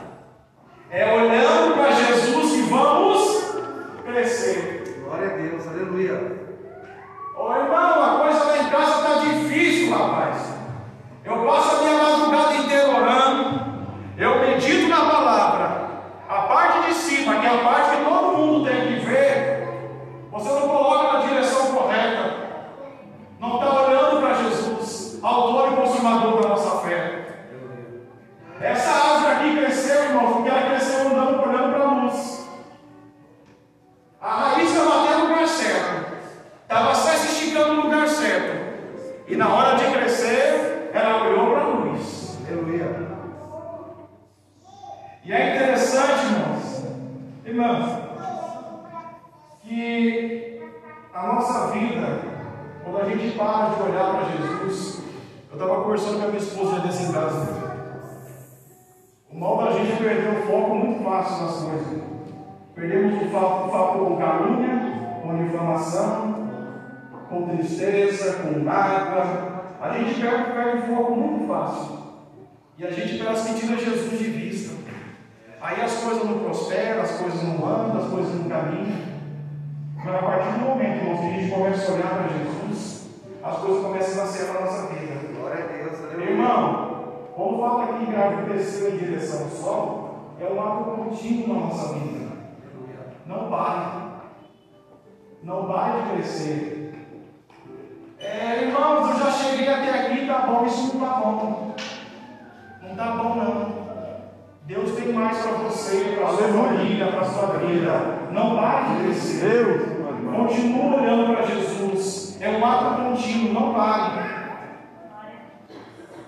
É 0.92 1.13
olhando 1.13 1.75
para 1.75 1.92
Jesus 1.92 2.51
que 2.51 2.62
vamos 2.70 3.56
crescer. 4.06 5.03
Glória 5.03 5.34
a 5.34 5.38
Deus, 5.38 5.68
aleluia. 5.68 6.44
Ô 7.36 7.53
irmão, 7.53 8.03
a 8.03 8.20
coisa 8.24 8.44
lá 8.44 8.58
em 8.60 8.70
casa 8.70 8.92
está 8.92 9.20
difícil, 9.25 9.98
rapaz. 9.98 10.53
Eu 11.25 11.46
passo 11.46 11.75
a 11.75 11.80
minha 11.80 12.03
madrugada 12.03 12.56
inteira 12.56 12.89
orando. 12.89 13.63
Eu 14.18 14.39
medito 14.42 14.88
na 14.89 14.98
palavra. 14.98 15.84
A 16.30 16.42
parte 16.44 16.88
de 16.88 16.94
cima, 16.94 17.39
que 17.39 17.46
é 17.46 17.50
a 17.50 17.58
parte 17.58 17.83
olhar 81.94 82.16
para 82.16 82.27
Jesus, 82.27 83.10
as 83.44 83.58
coisas 83.58 83.84
começam 83.84 84.14
a 84.14 84.25
nascer 84.25 84.53
na 84.53 84.62
nossa 84.62 84.88
vida. 84.88 85.14
Glória 85.38 85.64
a 85.64 85.68
Deus, 85.68 86.00
aleluia. 86.03 86.29
Irmão, 86.29 86.94
quando 87.36 87.60
fala 87.60 87.84
aqui 87.84 88.06
que 88.06 88.16
a 88.16 88.53
desceu 88.53 88.94
em 88.94 88.98
direção 88.98 89.44
ao 89.44 89.50
sol, 89.50 90.36
é 90.40 90.46
um 90.46 90.62
ato 90.62 90.84
contínuo 90.92 91.48
na 91.53 91.68
nossa 91.68 91.94
vida. 91.94 92.32
Não 93.25 93.50
pare. 93.50 94.03
Não 95.44 95.66
pare 95.68 96.01
de 96.01 96.10
crescer. 96.14 96.94
É, 98.20 98.64
irmãos, 98.64 99.10
eu 99.10 99.20
já 99.20 99.32
cheguei 99.32 99.68
até 99.68 99.90
aqui, 99.90 100.25
tá 100.25 100.40
bom, 100.48 100.66
isso 100.66 100.98
não 100.98 101.06
tá 101.06 101.16
bom. 101.18 101.75
Não 102.82 102.96
tá 102.96 103.12
bom 103.12 103.36
não. 103.36 103.84
Deus 104.66 104.96
tem 104.96 105.12
mais 105.12 105.38
para 105.40 105.51
você, 105.58 106.16
para 106.16 106.27
a 106.27 106.38
sua 106.38 106.48
família, 106.48 107.08
para 107.08 107.22
a 107.22 107.25
sua 107.25 107.48
vida. 107.58 108.29
Não 108.32 108.56
pare 108.56 108.96
de 108.96 109.03
crescer. 109.03 109.66
Deus. 109.66 109.93
Continua 110.35 110.98
olhando 110.98 111.35
para 111.35 111.46
Jesus. 111.46 112.37
É 112.41 112.50
um 112.50 112.65
ato 112.65 113.01
contínuo, 113.03 113.53
não 113.53 113.74
pare. 113.74 114.33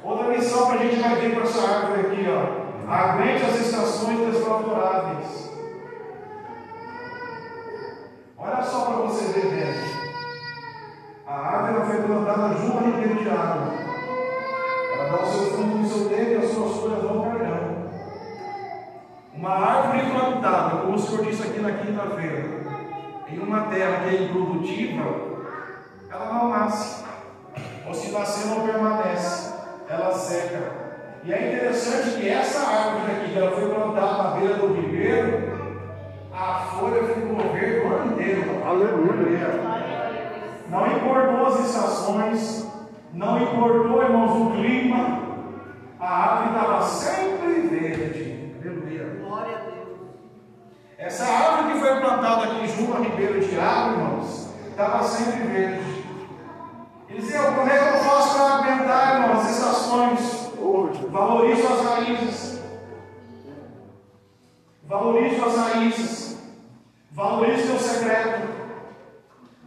Outra 0.03 0.27
lição 0.35 0.69
que 0.69 0.77
a 0.77 0.77
gente 0.77 1.01
vai 1.01 1.15
ver 1.15 1.35
com 1.35 1.41
essa 1.41 1.67
árvore 1.67 2.01
aqui, 2.01 2.25
ó. 2.29 2.65
Aguente 2.87 3.43
as 3.43 3.59
estações 3.61 4.19
desfavoráveis. 4.31 5.51
Olha 8.37 8.61
só 8.61 8.85
para 8.85 8.95
você 8.97 9.33
ver 9.33 9.47
bem. 9.47 9.73
A 11.25 11.33
árvore 11.33 11.87
foi 11.87 12.03
plantada 12.03 12.55
junto 12.55 12.77
a 12.77 12.81
ribeiro 12.81 13.15
de 13.15 13.29
água. 13.29 13.73
Ela 14.93 15.09
dá 15.09 15.23
o 15.23 15.25
seu 15.25 15.45
fruto 15.47 15.77
no 15.77 15.87
seu 15.87 16.09
tempo 16.09 16.31
e 16.31 16.35
as 16.35 16.51
suas 16.51 16.77
folhas 16.77 17.03
não 17.03 17.23
cairão. 17.23 17.89
Uma 19.33 19.49
árvore 19.49 20.11
plantada, 20.11 20.77
como 20.77 20.93
o 20.93 20.99
Senhor 20.99 21.25
disse 21.25 21.41
aqui 21.41 21.59
na 21.59 21.71
quinta-feira, 21.71 22.64
em 23.27 23.39
uma 23.39 23.61
terra 23.61 24.03
que 24.03 24.15
é 24.15 24.23
improdutiva, 24.23 25.03
ela 26.09 26.33
não 26.33 26.49
nasce. 26.49 27.03
Ou 27.87 27.93
se 27.93 28.11
nascer, 28.11 28.47
não 28.47 28.65
permanece. 28.65 29.53
Ela 29.87 30.11
seca. 30.13 30.85
E 31.23 31.33
é 31.33 31.53
interessante 31.53 32.19
que 32.19 32.29
essa 32.29 32.67
árvore 32.67 33.11
aqui, 33.11 33.33
que 33.33 33.39
ela 33.39 33.51
foi 33.51 33.69
plantada 33.73 34.23
na 34.23 34.29
beira 34.31 34.55
do 34.55 34.73
ribeiro, 34.73 35.55
a 36.31 36.59
folha 36.59 37.03
ficou 37.03 37.51
verde 37.53 37.79
o 37.79 37.93
ano 37.93 38.11
inteiro. 38.11 38.63
Aleluia. 38.65 39.47
Não 40.69 40.87
importou 40.87 41.47
as 41.47 41.59
estações, 41.67 42.71
não 43.13 43.41
importou, 43.41 44.03
irmãos, 44.03 44.31
o 44.35 44.51
clima, 44.51 45.19
a 45.99 46.07
árvore 46.07 46.55
estava 46.55 46.81
sempre 46.83 47.61
verde. 47.61 48.55
Aleluia. 48.61 49.05
Glória 49.25 49.57
a 49.57 49.59
Deus. 49.61 49.99
Essa 50.97 51.23
árvore 51.23 51.54
aqui 52.23 52.67
junto 52.67 52.93
ao 52.95 53.03
ribeiro 53.03 53.39
de 53.39 53.59
água, 53.59 53.93
irmãos, 53.93 54.49
estava 54.69 55.03
sempre 55.03 55.47
verde. 55.47 56.05
Ele 57.09 57.19
dizia, 57.19 57.41
como 57.43 57.69
é 57.69 57.77
que 57.77 57.95
eu 57.95 58.03
faço 58.03 58.35
para 58.35 58.55
aguentar, 58.55 59.21
irmãos, 59.21 59.45
as 59.45 59.49
estações? 59.51 60.51
Hoje. 60.59 61.05
Valorizo 61.07 61.67
as 61.67 61.85
raízes. 61.85 62.61
Valorizo 64.87 65.45
as 65.45 65.55
raízes. 65.57 66.37
Valorizo 67.11 67.73
o 67.73 67.79
secreto. 67.79 68.47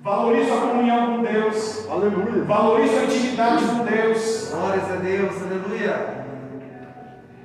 Valorizo 0.03 0.55
a 0.55 0.61
comunhão 0.61 1.17
com 1.17 1.23
Deus. 1.23 1.89
Aleluia. 1.91 2.45
Valorizo 2.45 2.99
a 2.99 3.05
intimidade 3.05 3.65
com 3.65 3.85
Deus. 3.85 4.51
Glórias 4.51 4.91
a 4.91 4.97
Deus, 4.97 5.43
aleluia. 5.43 6.27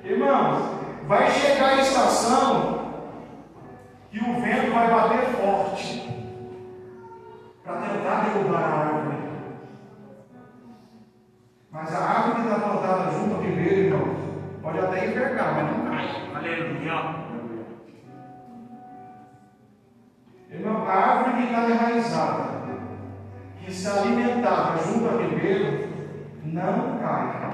Irmãos, 0.04 0.62
vai 1.06 1.30
chegar 1.30 1.78
a 1.78 1.80
estação 1.80 2.83
que 4.14 4.20
o 4.20 4.40
vento 4.40 4.72
vai 4.72 4.88
bater 4.88 5.26
forte 5.32 6.08
para 7.64 7.80
tentar 7.80 8.20
derrubar 8.20 8.62
a 8.62 8.78
árvore. 8.78 9.16
Mas 11.72 11.92
a 11.92 11.98
árvore 11.98 12.34
que 12.34 12.40
está 12.42 12.60
plantada 12.60 13.10
junto 13.10 13.34
ao 13.34 13.42
ribeiro, 13.42 13.74
irmãos, 13.74 14.18
pode 14.62 14.78
até 14.78 15.06
envergar, 15.06 15.54
mas 15.54 15.76
não 15.76 15.90
cai. 15.90 16.30
Aleluia. 16.32 17.24
Irmão, 20.48 20.88
a 20.88 20.92
árvore 20.92 21.36
que 21.36 21.42
está 21.48 21.70
enraizada, 21.70 22.62
que 23.58 23.70
está 23.72 24.00
alimentada 24.00 24.78
junto 24.78 25.08
ao 25.08 25.18
ribeiro, 25.18 25.88
não 26.44 26.98
cai. 27.00 27.44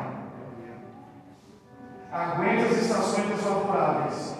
Aguenta 2.13 2.65
as 2.67 2.83
estações 2.83 3.29
desfavoráveis. 3.29 4.40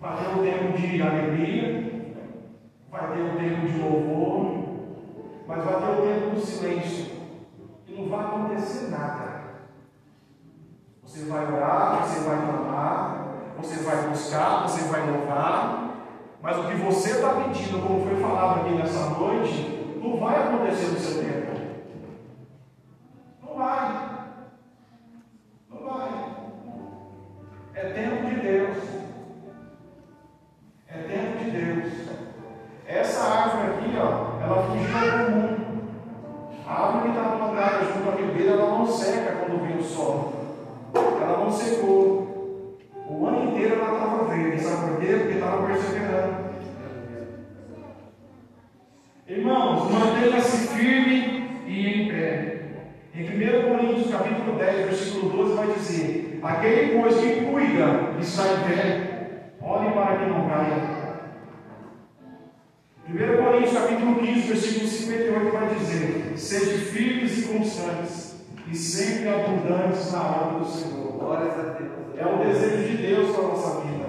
Vai 0.00 0.16
ter 0.16 0.38
o 0.38 0.42
tempo 0.42 0.78
de 0.78 1.02
alegria, 1.02 2.12
vai 2.90 3.12
ter 3.12 3.22
o 3.22 3.36
tempo 3.36 3.66
de 3.66 3.78
louvor, 3.80 4.64
mas 5.46 5.64
vai 5.64 5.74
ter 5.74 5.90
o 5.90 6.02
tempo 6.02 6.34
do 6.34 6.40
silêncio. 6.40 7.06
E 7.86 7.92
não 7.92 8.08
vai 8.08 8.26
acontecer 8.26 8.90
nada. 8.90 9.38
Você 11.02 11.24
vai 11.24 11.46
vai 11.46 11.52
orar, 11.52 12.04
você 12.04 12.20
vai 12.20 12.36
clamar, 12.36 13.28
você 13.56 13.82
vai 13.82 14.08
buscar, 14.08 14.62
você 14.62 14.84
vai 14.88 15.10
louvar, 15.10 15.94
mas 16.42 16.58
o 16.58 16.64
que 16.64 16.74
você 16.74 17.10
está 17.10 17.30
pedindo, 17.34 17.82
como 17.84 18.04
foi 18.04 18.16
falado 18.20 18.60
aqui 18.60 18.74
nessa 18.74 19.10
noite, 19.10 19.96
não 20.02 20.18
vai 20.18 20.36
acontecer 20.36 20.92
no 20.92 20.98
seu 20.98 21.22
tempo. 21.22 21.47
Seca 38.90 39.36
quando 39.36 39.66
vem 39.66 39.78
o 39.78 39.82
sol. 39.82 40.32
Ela 40.94 41.44
não 41.44 41.52
secou. 41.52 42.78
O 43.08 43.26
ano 43.26 43.50
inteiro 43.50 43.74
ela 43.74 43.92
estava 43.94 44.24
verde. 44.24 44.62
Sabe 44.62 44.92
por 44.92 45.00
quê? 45.00 45.12
Porque 45.14 45.34
estava 45.34 45.66
perseverando. 45.66 46.48
Irmãos, 49.28 49.90
mantenha-se 49.92 50.68
firme 50.68 51.62
e 51.66 51.86
em 51.86 52.08
pé. 52.08 52.58
Em 53.14 53.24
1 53.24 53.68
Coríntios 53.68 54.10
capítulo 54.10 54.56
10, 54.58 54.86
versículo 54.86 55.28
12, 55.30 55.54
vai 55.54 55.66
dizer: 55.74 56.40
Aquele, 56.42 56.98
pois, 56.98 57.16
que 57.16 57.44
cuida 57.44 58.14
está 58.20 58.44
em 58.44 58.68
pé, 58.68 59.52
olhe 59.60 59.92
para 59.92 60.16
que 60.16 60.26
não 60.30 60.48
caia. 60.48 60.98
1 63.08 63.44
Coríntios 63.44 63.72
capítulo 63.72 64.14
15, 64.16 64.40
versículo 64.40 64.86
58 64.86 65.50
vai 65.50 65.74
dizer: 65.74 66.32
Sede 66.36 66.78
firmes 66.78 67.38
e 67.38 67.48
constantes, 67.48 68.27
e 68.70 68.76
sempre 68.76 69.28
abundantes 69.28 70.12
na 70.12 70.20
obra 70.20 70.58
do 70.58 70.66
Senhor. 70.66 71.12
Glórias 71.12 71.58
a 71.58 71.62
Deus. 71.62 71.90
É 72.16 72.26
o 72.26 72.38
desejo 72.38 72.88
de 72.88 72.96
Deus 72.96 73.34
para 73.34 73.44
a 73.44 73.48
nossa 73.48 73.80
vida. 73.80 74.06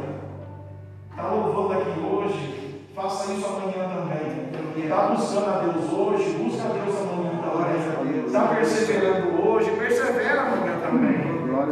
Está 1.12 1.28
louvando 1.28 1.74
aqui 1.74 2.00
hoje, 2.00 2.86
faça 2.96 3.34
isso 3.34 3.46
amanhã 3.46 3.90
também. 3.90 4.50
Está 4.84 5.08
buscando 5.08 5.50
a 5.50 5.60
Deus 5.60 5.94
hoje, 5.94 6.30
busca 6.32 6.64
a 6.64 6.74
Deus 6.74 6.96
amanhã 6.98 7.42
também. 7.42 8.14
Deus. 8.14 8.28
Está 8.28 8.48
perseverando 8.48 9.48
hoje, 9.48 9.72
persevera 9.72 10.42
amanhã 10.42 10.80
também. 10.80 11.20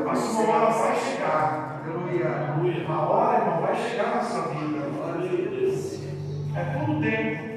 A 0.10 0.15
sua 0.15 0.50
hora 0.50 0.71
vai 0.71 0.95
chegar. 0.95 1.82
Aleluia. 1.84 2.86
A 2.88 3.02
hora, 3.02 3.38
irmão, 3.39 3.62
vai 3.62 3.76
chegar 3.76 4.15
na 4.15 4.21
sua 4.21 4.41
vida. 4.50 4.78
É 6.56 6.80
todo 6.80 7.02
tempo. 7.02 7.47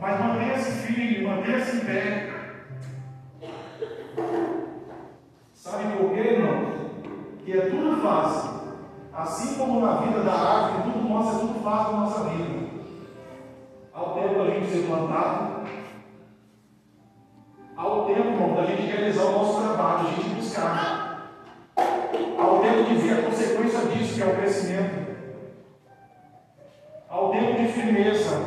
Mas 0.00 0.20
mantenha-se 0.20 0.70
firme, 0.70 1.26
mantenha-se 1.26 1.76
em 1.76 1.80
pé. 1.80 2.33
Sabe 5.64 5.96
por 5.96 6.10
quê, 6.10 6.20
irmão? 6.20 6.90
Que 7.42 7.58
é 7.58 7.70
tudo 7.70 8.02
fácil. 8.02 8.50
Assim 9.14 9.54
como 9.54 9.80
na 9.80 9.96
vida 9.96 10.22
da 10.22 10.32
árvore, 10.32 10.92
tudo 10.92 11.08
nosso 11.08 11.36
é 11.36 11.38
tudo 11.38 11.64
fácil 11.64 11.92
na 11.94 12.00
nossa 12.00 12.24
vida. 12.24 12.68
Ao 13.94 14.12
tempo 14.12 14.34
da 14.34 14.50
gente 14.50 14.70
ser 14.70 14.86
plantado, 14.86 15.66
ao 17.74 18.04
tempo, 18.04 18.28
irmão, 18.28 18.54
da 18.56 18.66
gente 18.66 18.82
realizar 18.82 19.24
o 19.24 19.32
nosso 19.32 19.62
trabalho, 19.62 20.00
a 20.00 20.10
gente 20.10 20.34
buscar. 20.34 21.30
Ao 22.38 22.60
tempo 22.60 22.84
de 22.84 22.96
ver 22.96 23.18
a 23.20 23.22
consequência 23.22 23.80
disso, 23.86 24.14
que 24.16 24.22
é 24.22 24.26
o 24.26 24.36
crescimento 24.36 25.14
ao 27.08 27.30
tempo 27.30 27.54
de 27.54 27.68
firmeza. 27.68 28.38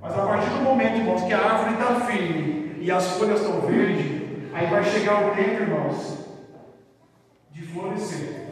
Mas 0.00 0.16
a 0.16 0.26
partir 0.26 0.50
do 0.50 0.62
momento, 0.62 0.98
irmãos, 0.98 1.24
que 1.24 1.32
a 1.32 1.38
árvore 1.38 1.72
está 1.72 2.06
firme 2.06 2.76
e 2.78 2.88
as 2.88 3.18
folhas 3.18 3.40
estão 3.40 3.62
verdes, 3.62 4.52
aí 4.52 4.66
vai 4.68 4.84
chegar 4.84 5.26
o 5.26 5.34
tempo, 5.34 5.62
irmãos, 5.62 6.19
de 7.60 7.66
florescer. 7.66 8.46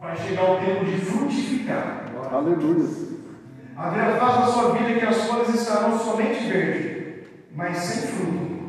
Vai 0.00 0.16
chegar 0.16 0.52
o 0.52 0.60
tempo 0.60 0.84
de 0.86 0.98
frutificar. 0.98 2.06
Aleluia. 2.32 2.88
Haverá 3.76 4.16
fase 4.18 4.38
da 4.38 4.46
sua 4.46 4.72
vida 4.72 4.98
que 4.98 5.06
as 5.06 5.26
folhas 5.26 5.54
estarão 5.54 5.98
somente 5.98 6.44
verdes, 6.46 7.28
mas 7.54 7.76
sem 7.76 8.08
fruto. 8.08 8.62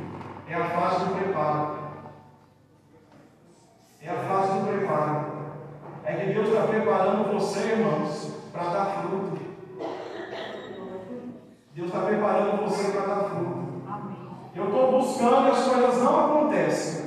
É 0.49 0.55
a 0.55 0.65
fase 0.65 1.05
do 1.05 1.15
preparo. 1.15 1.77
É 4.01 4.09
a 4.09 4.15
fase 4.15 4.59
do 4.59 4.67
preparo. 4.67 5.25
É 6.03 6.13
que 6.13 6.33
Deus 6.33 6.49
está 6.49 6.67
preparando 6.67 7.33
você, 7.33 7.59
irmãos, 7.59 8.33
para 8.51 8.63
dar 8.63 8.85
fruto. 9.07 9.41
Deus 11.73 11.87
está 11.87 12.01
preparando 12.01 12.61
você 12.63 12.91
para 12.91 13.05
dar 13.05 13.29
fruto. 13.29 13.63
Eu 14.53 14.65
estou 14.65 14.91
buscando 14.91 15.47
e 15.47 15.51
as 15.51 15.63
coisas 15.63 16.03
não 16.03 16.25
acontecem. 16.25 17.02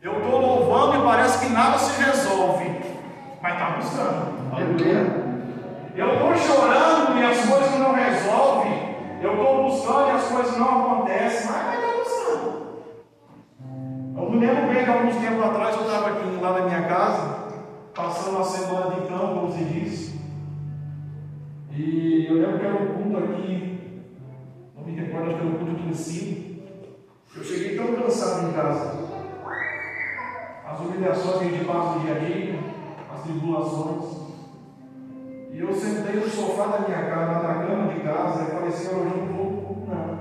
Eu 0.00 0.18
estou 0.18 0.40
louvando 0.40 0.96
e 0.96 1.04
parece 1.04 1.44
que 1.44 1.52
nada 1.52 1.76
se 1.76 2.00
resolve. 2.00 2.70
Mas 3.42 3.52
está 3.52 3.70
buscando. 3.70 4.52
Aleluia. 4.52 5.28
Eu 5.96 6.12
estou 6.12 6.36
chorando 6.36 7.18
e 7.18 7.24
as 7.24 7.44
coisas 7.44 7.78
não 7.80 7.92
resolvem. 7.92 8.96
Eu 9.20 9.32
estou 9.32 9.64
buscando 9.64 10.08
e 10.08 10.10
as 10.12 10.24
coisas 10.28 10.56
não 10.56 10.68
acontecem. 10.68 11.50
Mas 11.50 11.74
estar 11.74 11.96
buscando. 11.98 12.68
Eu 14.16 14.30
me 14.30 14.38
lembro 14.38 14.72
bem 14.72 14.84
que 14.84 14.90
alguns 14.90 15.16
tempos 15.16 15.44
atrás 15.44 15.76
eu 15.76 15.82
estava 15.82 16.10
aqui 16.10 16.38
lá 16.40 16.52
na 16.52 16.66
minha 16.66 16.82
casa, 16.84 17.48
passando 17.92 18.36
uma 18.36 18.44
semana 18.44 18.94
de 18.94 19.08
campo, 19.08 19.40
como 19.40 19.52
se 19.52 19.64
diz. 19.64 20.14
E 21.72 22.26
eu 22.28 22.34
lembro 22.34 22.58
que 22.60 22.66
era 22.66 22.74
um 22.74 23.02
culto 23.02 23.18
aqui, 23.18 24.02
não 24.76 24.84
me 24.84 24.92
recordo, 24.92 25.26
acho 25.26 25.38
que 25.38 25.44
era 25.44 25.54
um 25.54 25.58
culto 25.58 25.74
de 25.74 25.88
ensino. 25.88 26.62
Eu 27.36 27.42
cheguei 27.44 27.76
tão 27.76 27.94
cansado 27.94 28.48
em 28.48 28.52
casa. 28.52 29.07
As 30.78 30.86
humilhações 30.86 31.38
que 31.38 31.44
a 31.44 31.50
gente 31.50 31.64
passa 31.64 31.98
no 31.98 32.00
dia 32.02 32.14
a 32.14 32.18
dia, 32.20 32.60
as 33.12 33.22
tribulações. 33.22 34.28
E 35.50 35.58
eu 35.58 35.74
sentei 35.74 36.20
no 36.20 36.28
sofá 36.28 36.66
da 36.66 36.86
minha 36.86 37.04
casa, 37.10 37.48
na 37.48 37.66
cama 37.66 37.92
de 37.92 38.00
casa, 38.00 38.64
e 38.64 38.70
Senhor, 38.70 39.04
hoje 39.04 39.16
no 39.16 39.62
culto, 39.62 39.90
não. 39.90 40.18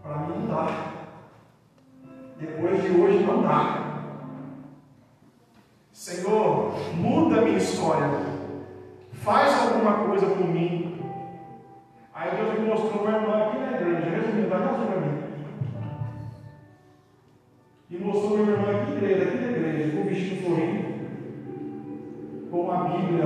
Para 0.00 0.18
mim 0.18 0.46
não 0.46 0.46
dá. 0.46 0.92
Depois 2.38 2.82
de 2.84 3.00
hoje 3.00 3.24
não 3.24 3.42
dá. 3.42 3.80
Senhor, 5.92 6.72
muda 6.94 7.42
minha 7.42 7.58
história. 7.58 8.10
Faz 9.12 9.60
alguma 9.60 10.06
coisa 10.06 10.26
por 10.26 10.46
mim. 10.46 11.02
Aí 12.14 12.36
Deus 12.36 12.60
me 12.60 12.66
mostrou 12.66 13.02
uma 13.02 13.16
irmã 13.16 13.42
aqui 13.42 13.58
na 13.58 13.72
igreja, 13.72 14.08
resumindo, 14.08 14.50
E 17.90 17.98
mostrou 17.98 18.34
uma 18.34 18.52
irmã 18.52 18.82
aqui 18.82 18.92
igreja, 18.92 19.24
aqui 19.24 19.36
igreja, 19.36 19.96
com 19.96 20.00
o 20.00 20.04
vestido 20.04 20.44
florido, 20.44 20.84
com 22.48 22.60
uma 22.60 22.84
Bíblia 22.84 23.24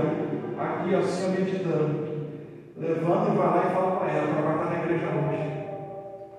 aqui 0.58 0.94
assim, 0.94 1.28
meditando. 1.32 2.14
Levanta 2.74 3.30
e 3.30 3.36
vai 3.36 3.46
lá 3.46 3.66
e 3.66 3.74
fala 3.74 3.96
para 3.96 4.10
ela, 4.10 4.26
para 4.26 4.40
ela 4.40 4.54
estar 4.54 4.70
na 4.70 4.84
igreja 4.84 5.06
hoje. 5.08 5.44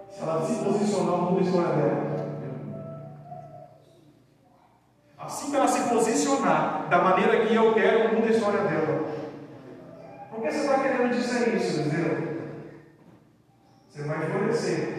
Se 0.10 0.22
ela 0.24 0.42
se 0.42 0.64
posicionar, 0.64 1.18
muda 1.22 1.40
a 1.40 1.44
história 1.44 1.76
dela. 1.76 2.16
Assim 5.20 5.52
que 5.52 5.56
ela 5.56 5.68
se 5.68 5.90
posicionar 5.90 6.90
da 6.90 7.04
maneira 7.04 7.46
que 7.46 7.54
eu 7.54 7.74
quero, 7.76 8.16
muda 8.16 8.28
a 8.28 8.32
história 8.32 8.62
dela. 8.62 9.06
Por 10.32 10.42
que 10.42 10.52
você 10.52 10.60
está 10.62 10.80
querendo 10.80 11.14
dizer 11.14 11.56
isso, 11.56 11.82
entendeu? 11.82 12.36
Você 13.88 14.04
vai 14.04 14.20
florescer. 14.20 14.96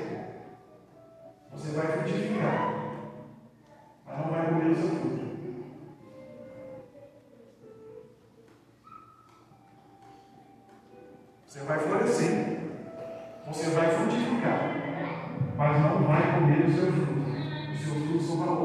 Você 1.52 1.72
vai 1.72 1.86
frutificar. 1.86 2.75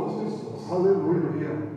Outras 0.02 0.34
pessoas. 0.34 0.72
Aleluia. 0.72 1.72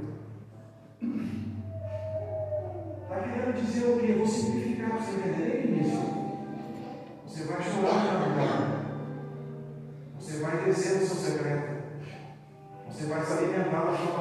Está 3.02 3.16
querendo 3.20 3.54
dizer 3.54 3.86
o 3.86 3.98
quê? 3.98 4.12
Vou 4.12 4.26
simplificar 4.26 4.90
para 4.90 5.00
você 5.00 5.12
entender 5.12 5.80
isso. 5.82 6.02
Você 7.26 7.44
vai 7.44 7.62
chorar 7.62 8.04
na 8.04 8.18
verdade. 8.26 8.74
Você 10.18 10.38
vai 10.38 10.64
descer 10.64 11.00
no 11.00 11.06
seu 11.06 11.16
secreto. 11.16 11.74
Você 12.88 13.06
vai 13.06 13.24
se 13.24 13.32
alimentar 13.32 13.84
da 13.84 13.96
sua 13.96 14.13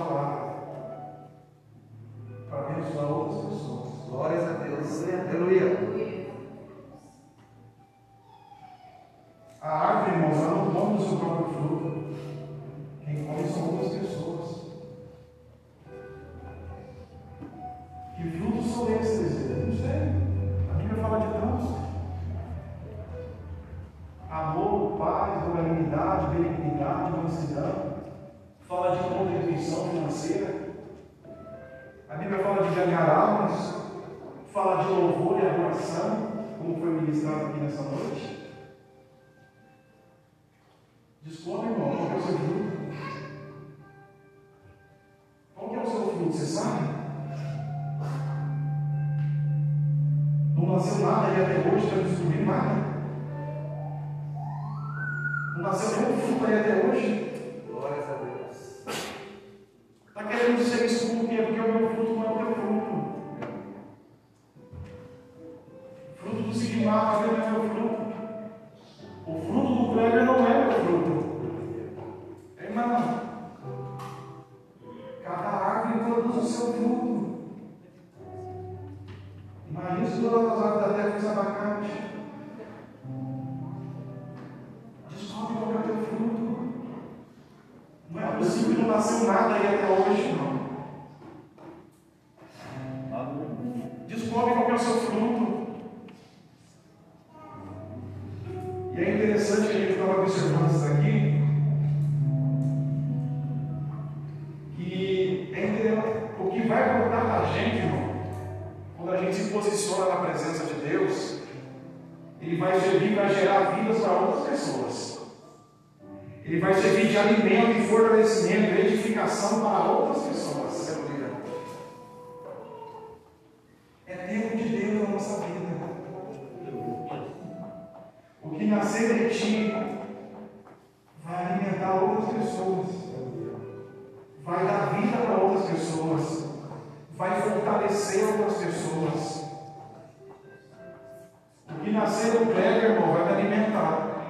O 142.03 142.05
que 142.05 142.11
nascer 142.11 142.31
do 142.31 142.51
Kleber, 142.51 142.83
irmão, 142.83 143.13
vai 143.13 143.23
te 143.25 143.33
alimentar. 143.33 144.25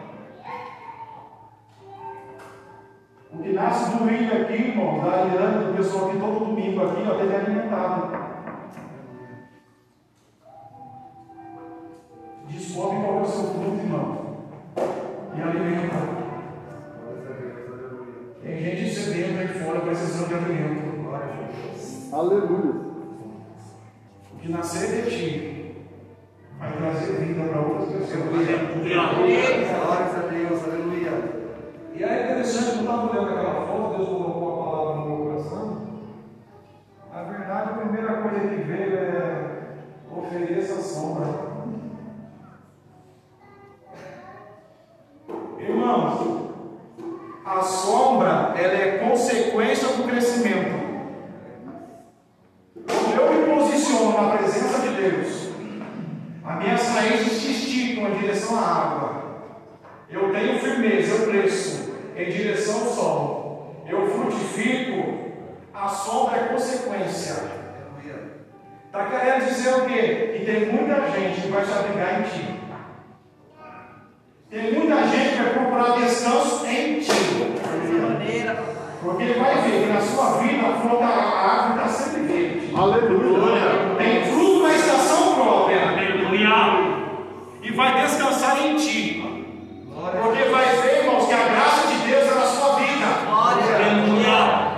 O 3.32 3.38
que 3.42 3.52
nasce 3.52 3.98
do 3.98 4.04
William 4.04 4.44
aqui, 4.44 4.54
irmão, 4.54 5.00
da 5.00 5.10
Ariane, 5.10 5.66
do 5.66 5.78
pessoal 5.78 6.10
aqui 6.10 6.20
todo 6.20 6.46
domingo 6.46 6.84
aqui, 6.84 7.04
ó, 7.10 7.16
tem 7.16 7.26
me 7.26 7.36
alimentado. 7.36 8.12
Descobre 12.48 13.00
qual 13.02 13.18
é 13.18 13.22
o 13.22 13.26
seu 13.26 13.44
fruto, 13.44 13.78
irmão. 13.78 14.38
E 15.36 15.42
alimenta. 15.42 15.98
Tem 18.44 18.58
gente 18.60 18.94
sedenta 18.94 19.40
aí 19.40 19.48
fora 19.48 19.80
precisando 19.80 20.28
de 20.28 20.36
alimento. 20.36 20.94
Aleluia. 22.14 22.84
O 24.32 24.38
que 24.40 24.52
nascer 24.52 25.06
de 25.06 25.10
ti 25.10 25.43
a. 28.14 28.18
Aleluia. 30.66 31.14
E 31.96 32.04
é 32.04 32.24
interessante, 32.24 32.76
eu 32.76 32.82
estava 32.82 33.12
olhando 33.12 33.30
aquela 33.30 33.68
foto, 33.68 33.98
Deus 33.98 34.10
colocou 34.10 34.54
a 34.54 34.66
palavra 34.66 34.96
no 34.96 35.06
meu 35.08 35.18
coração. 35.26 35.64
Na 37.14 37.22
verdade, 37.24 37.70
a 37.70 37.74
primeira 37.74 38.14
coisa 38.14 38.40
que 38.40 38.56
veio 38.64 38.96
é 38.96 39.52
ofereça 40.12 40.82
sombra. 40.82 41.28
Irmãos, 45.60 46.50
a 47.46 47.62
sombra 47.62 48.54
é 48.58 48.98
consequência 49.08 49.88
do 49.90 50.08
crescimento. 50.08 50.82
Quando 52.88 53.22
eu 53.22 53.34
me 53.34 53.56
posiciono 53.56 54.20
na 54.20 54.36
presença 54.38 54.82
de 54.82 54.90
Deus, 54.96 55.43
em 58.10 58.18
direção 58.18 58.58
à 58.58 58.62
água. 58.62 59.24
Eu 60.10 60.32
tenho 60.32 60.60
firmeza, 60.60 61.16
eu 61.16 61.32
cresço 61.32 61.94
em 62.16 62.30
direção 62.30 62.82
ao 62.82 62.88
sol. 62.88 63.84
Eu 63.90 64.08
frutifico, 64.08 65.14
a 65.74 65.88
sombra 65.88 66.38
é 66.38 66.44
consequência. 66.46 67.36
Aleluia. 67.36 68.32
Está 68.86 69.06
querendo 69.06 69.46
dizer 69.46 69.74
o 69.74 69.86
quê? 69.86 70.36
Que 70.38 70.46
tem 70.46 70.72
muita 70.72 71.12
gente 71.12 71.42
que 71.42 71.48
vai 71.48 71.66
se 71.66 71.74
abrigar 71.74 72.22
em 72.22 72.24
ti. 72.24 72.60
Tem 74.50 74.74
muita 74.74 75.08
gente 75.08 75.30
que 75.30 75.44
vai 75.44 75.54
procurar 75.54 76.00
descanso 76.00 76.66
em 76.68 77.00
ti. 77.00 77.12
Porque 79.04 79.24
ele 79.24 79.40
vai 79.40 79.56
ver 79.62 79.84
que 79.84 79.92
na 79.92 80.00
sua 80.00 80.38
vida 80.38 80.66
a 80.66 80.80
flor 80.80 81.00
da 81.00 81.08
árvore 81.08 81.86
está 81.86 81.88
sempre 81.90 82.22
verde. 82.22 82.74
Aleluia. 82.74 83.96
Tem 83.98 84.24
fruto 84.26 84.64
na 84.64 84.74
estação 84.74 85.36
própria. 85.36 85.54
E 86.34 86.46
vai 87.76 88.02
descansar 88.02 88.66
em 88.66 88.76
ti. 88.78 89.22
Porque 90.22 90.44
vai 90.46 90.76
ver, 90.78 91.06
irmãos, 91.06 91.28
que 91.28 91.34
a 91.34 91.48
graça 91.48 91.88
de 91.88 92.08
Deus 92.08 92.32
é 92.32 92.36
na 92.36 92.46
sua 92.46 92.76
vida. 92.76 93.06
Glória 93.26 93.64
a 93.64 93.78
Deus. 93.78 94.74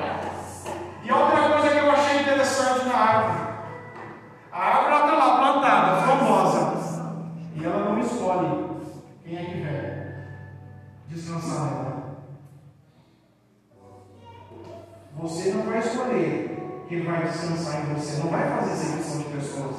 E 1.04 1.12
outra 1.12 1.50
coisa 1.50 1.70
que 1.70 1.78
eu 1.78 1.92
achei 1.92 2.22
interessante 2.22 2.86
na 2.86 2.96
árvore. 2.96 3.46
A 4.52 4.60
árvore 4.60 4.96
está 4.96 5.16
lá 5.16 5.38
plantada, 5.38 6.02
famosa. 6.02 6.86
E 7.56 7.66
ela 7.66 7.80
não 7.86 8.00
escolhe 8.00 8.66
quem 9.24 9.38
é 9.38 9.44
que 9.46 9.62
vem 9.62 10.06
descansar 11.08 11.66
nela. 11.66 12.06
Você 15.18 15.52
não 15.54 15.64
vai 15.64 15.80
escolher 15.80 16.55
quem 16.88 17.04
vai 17.04 17.24
descansar 17.24 17.82
em 17.82 17.94
você. 17.94 18.24
Não 18.24 18.30
vai 18.30 18.50
fazer 18.50 18.76
seleção 18.76 19.18
de 19.20 19.24
pessoas. 19.26 19.76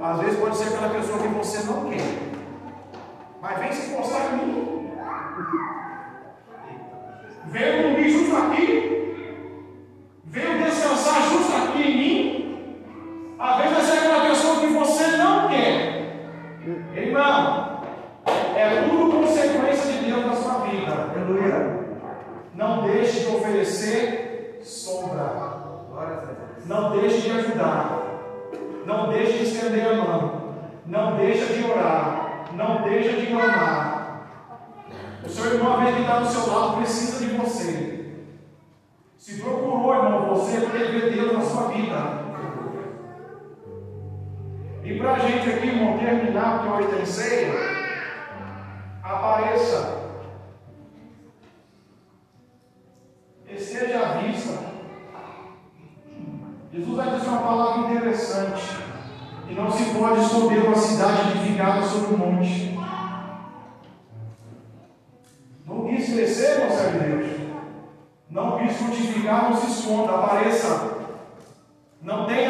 Às 0.00 0.20
vezes 0.20 0.38
pode 0.38 0.56
ser 0.56 0.64
aquela 0.64 0.94
pessoa 0.94 1.18
que 1.18 1.28
você 1.28 1.66
não 1.66 1.90
quer. 1.90 2.34
Mas 3.40 3.58
vem 3.58 3.72
se 3.72 3.90
encostar 3.90 4.34
em 4.34 4.46
mim. 4.46 4.90
Veio 7.46 7.82
dormir 7.82 8.10
justo 8.10 8.36
aqui. 8.36 9.03
Jesus 56.74 56.96
vai 56.96 57.08
dizer 57.16 57.28
uma 57.28 57.42
palavra 57.42 57.92
interessante. 57.92 58.76
E 59.48 59.54
não 59.54 59.70
se 59.70 59.84
pode 59.96 60.22
esconder 60.22 60.66
uma 60.66 60.74
cidade 60.74 61.38
edificada 61.38 61.82
sobre 61.82 62.14
um 62.14 62.18
monte. 62.18 62.76
Não 65.64 65.86
quis 65.86 66.12
crescer, 66.12 66.58
meu 66.58 66.70
servo 66.76 66.98
de 66.98 67.04
Deus. 67.04 67.40
Não 68.28 68.58
quis 68.58 68.76
frutificar, 68.76 69.50
não 69.50 69.56
se 69.56 69.70
esconda, 69.70 70.14
apareça. 70.14 70.96
Não 72.02 72.26
tem 72.26 72.44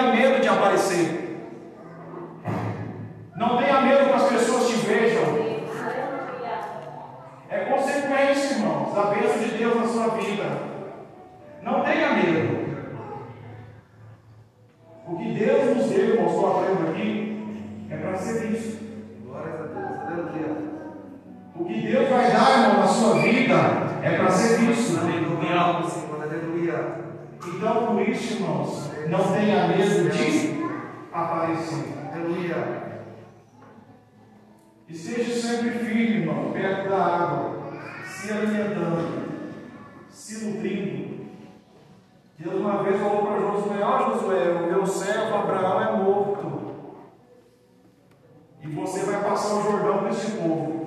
você 48.74 49.04
vai 49.04 49.22
passar 49.22 49.54
o 49.54 49.62
Jordão 49.62 49.98
para 49.98 50.10
esse 50.10 50.32
povo. 50.32 50.86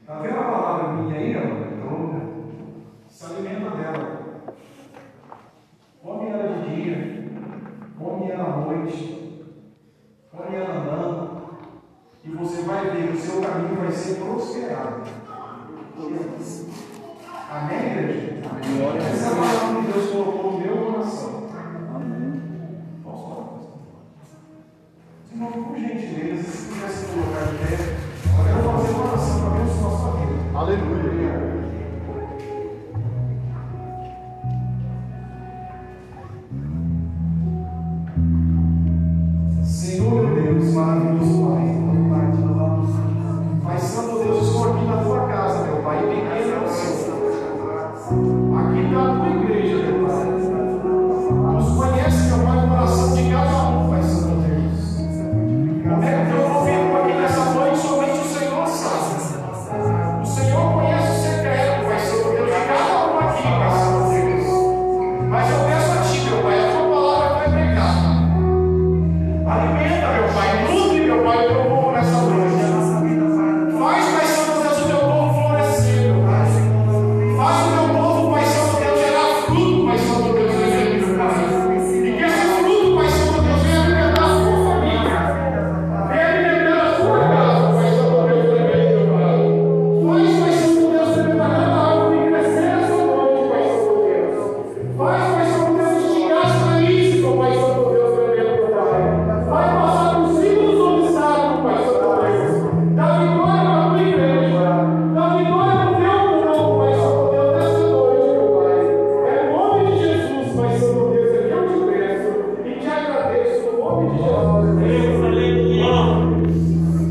Está 0.00 0.18
vendo 0.20 0.38
a 0.38 0.42
palavra 0.42 0.92
minha 0.94 1.16
aí? 1.16 1.30
Então, 1.32 2.50
se 3.08 3.24
alimenta 3.24 3.70
dela. 3.70 4.20
Come 6.02 6.28
ela 6.30 6.48
de 6.54 6.74
dia, 6.74 7.30
come 7.98 8.30
ela 8.30 8.44
à 8.44 8.56
noite, 8.56 9.44
come 10.30 10.56
ela 10.56 10.74
andando, 10.74 11.40
e 12.24 12.30
você 12.30 12.62
vai 12.62 12.90
ver 12.90 13.08
que 13.08 13.16
o 13.16 13.20
seu 13.20 13.40
caminho 13.40 13.80
vai 13.80 13.92
ser 13.92 14.16
prosperado. 14.16 15.02
Amém, 17.50 17.78
igreja? 17.78 18.40
Amém. 18.48 18.96
Essa 18.96 19.34
palavra 19.34 19.82
que 19.82 19.92
Deus 19.92 20.10
colocou. 20.10 20.39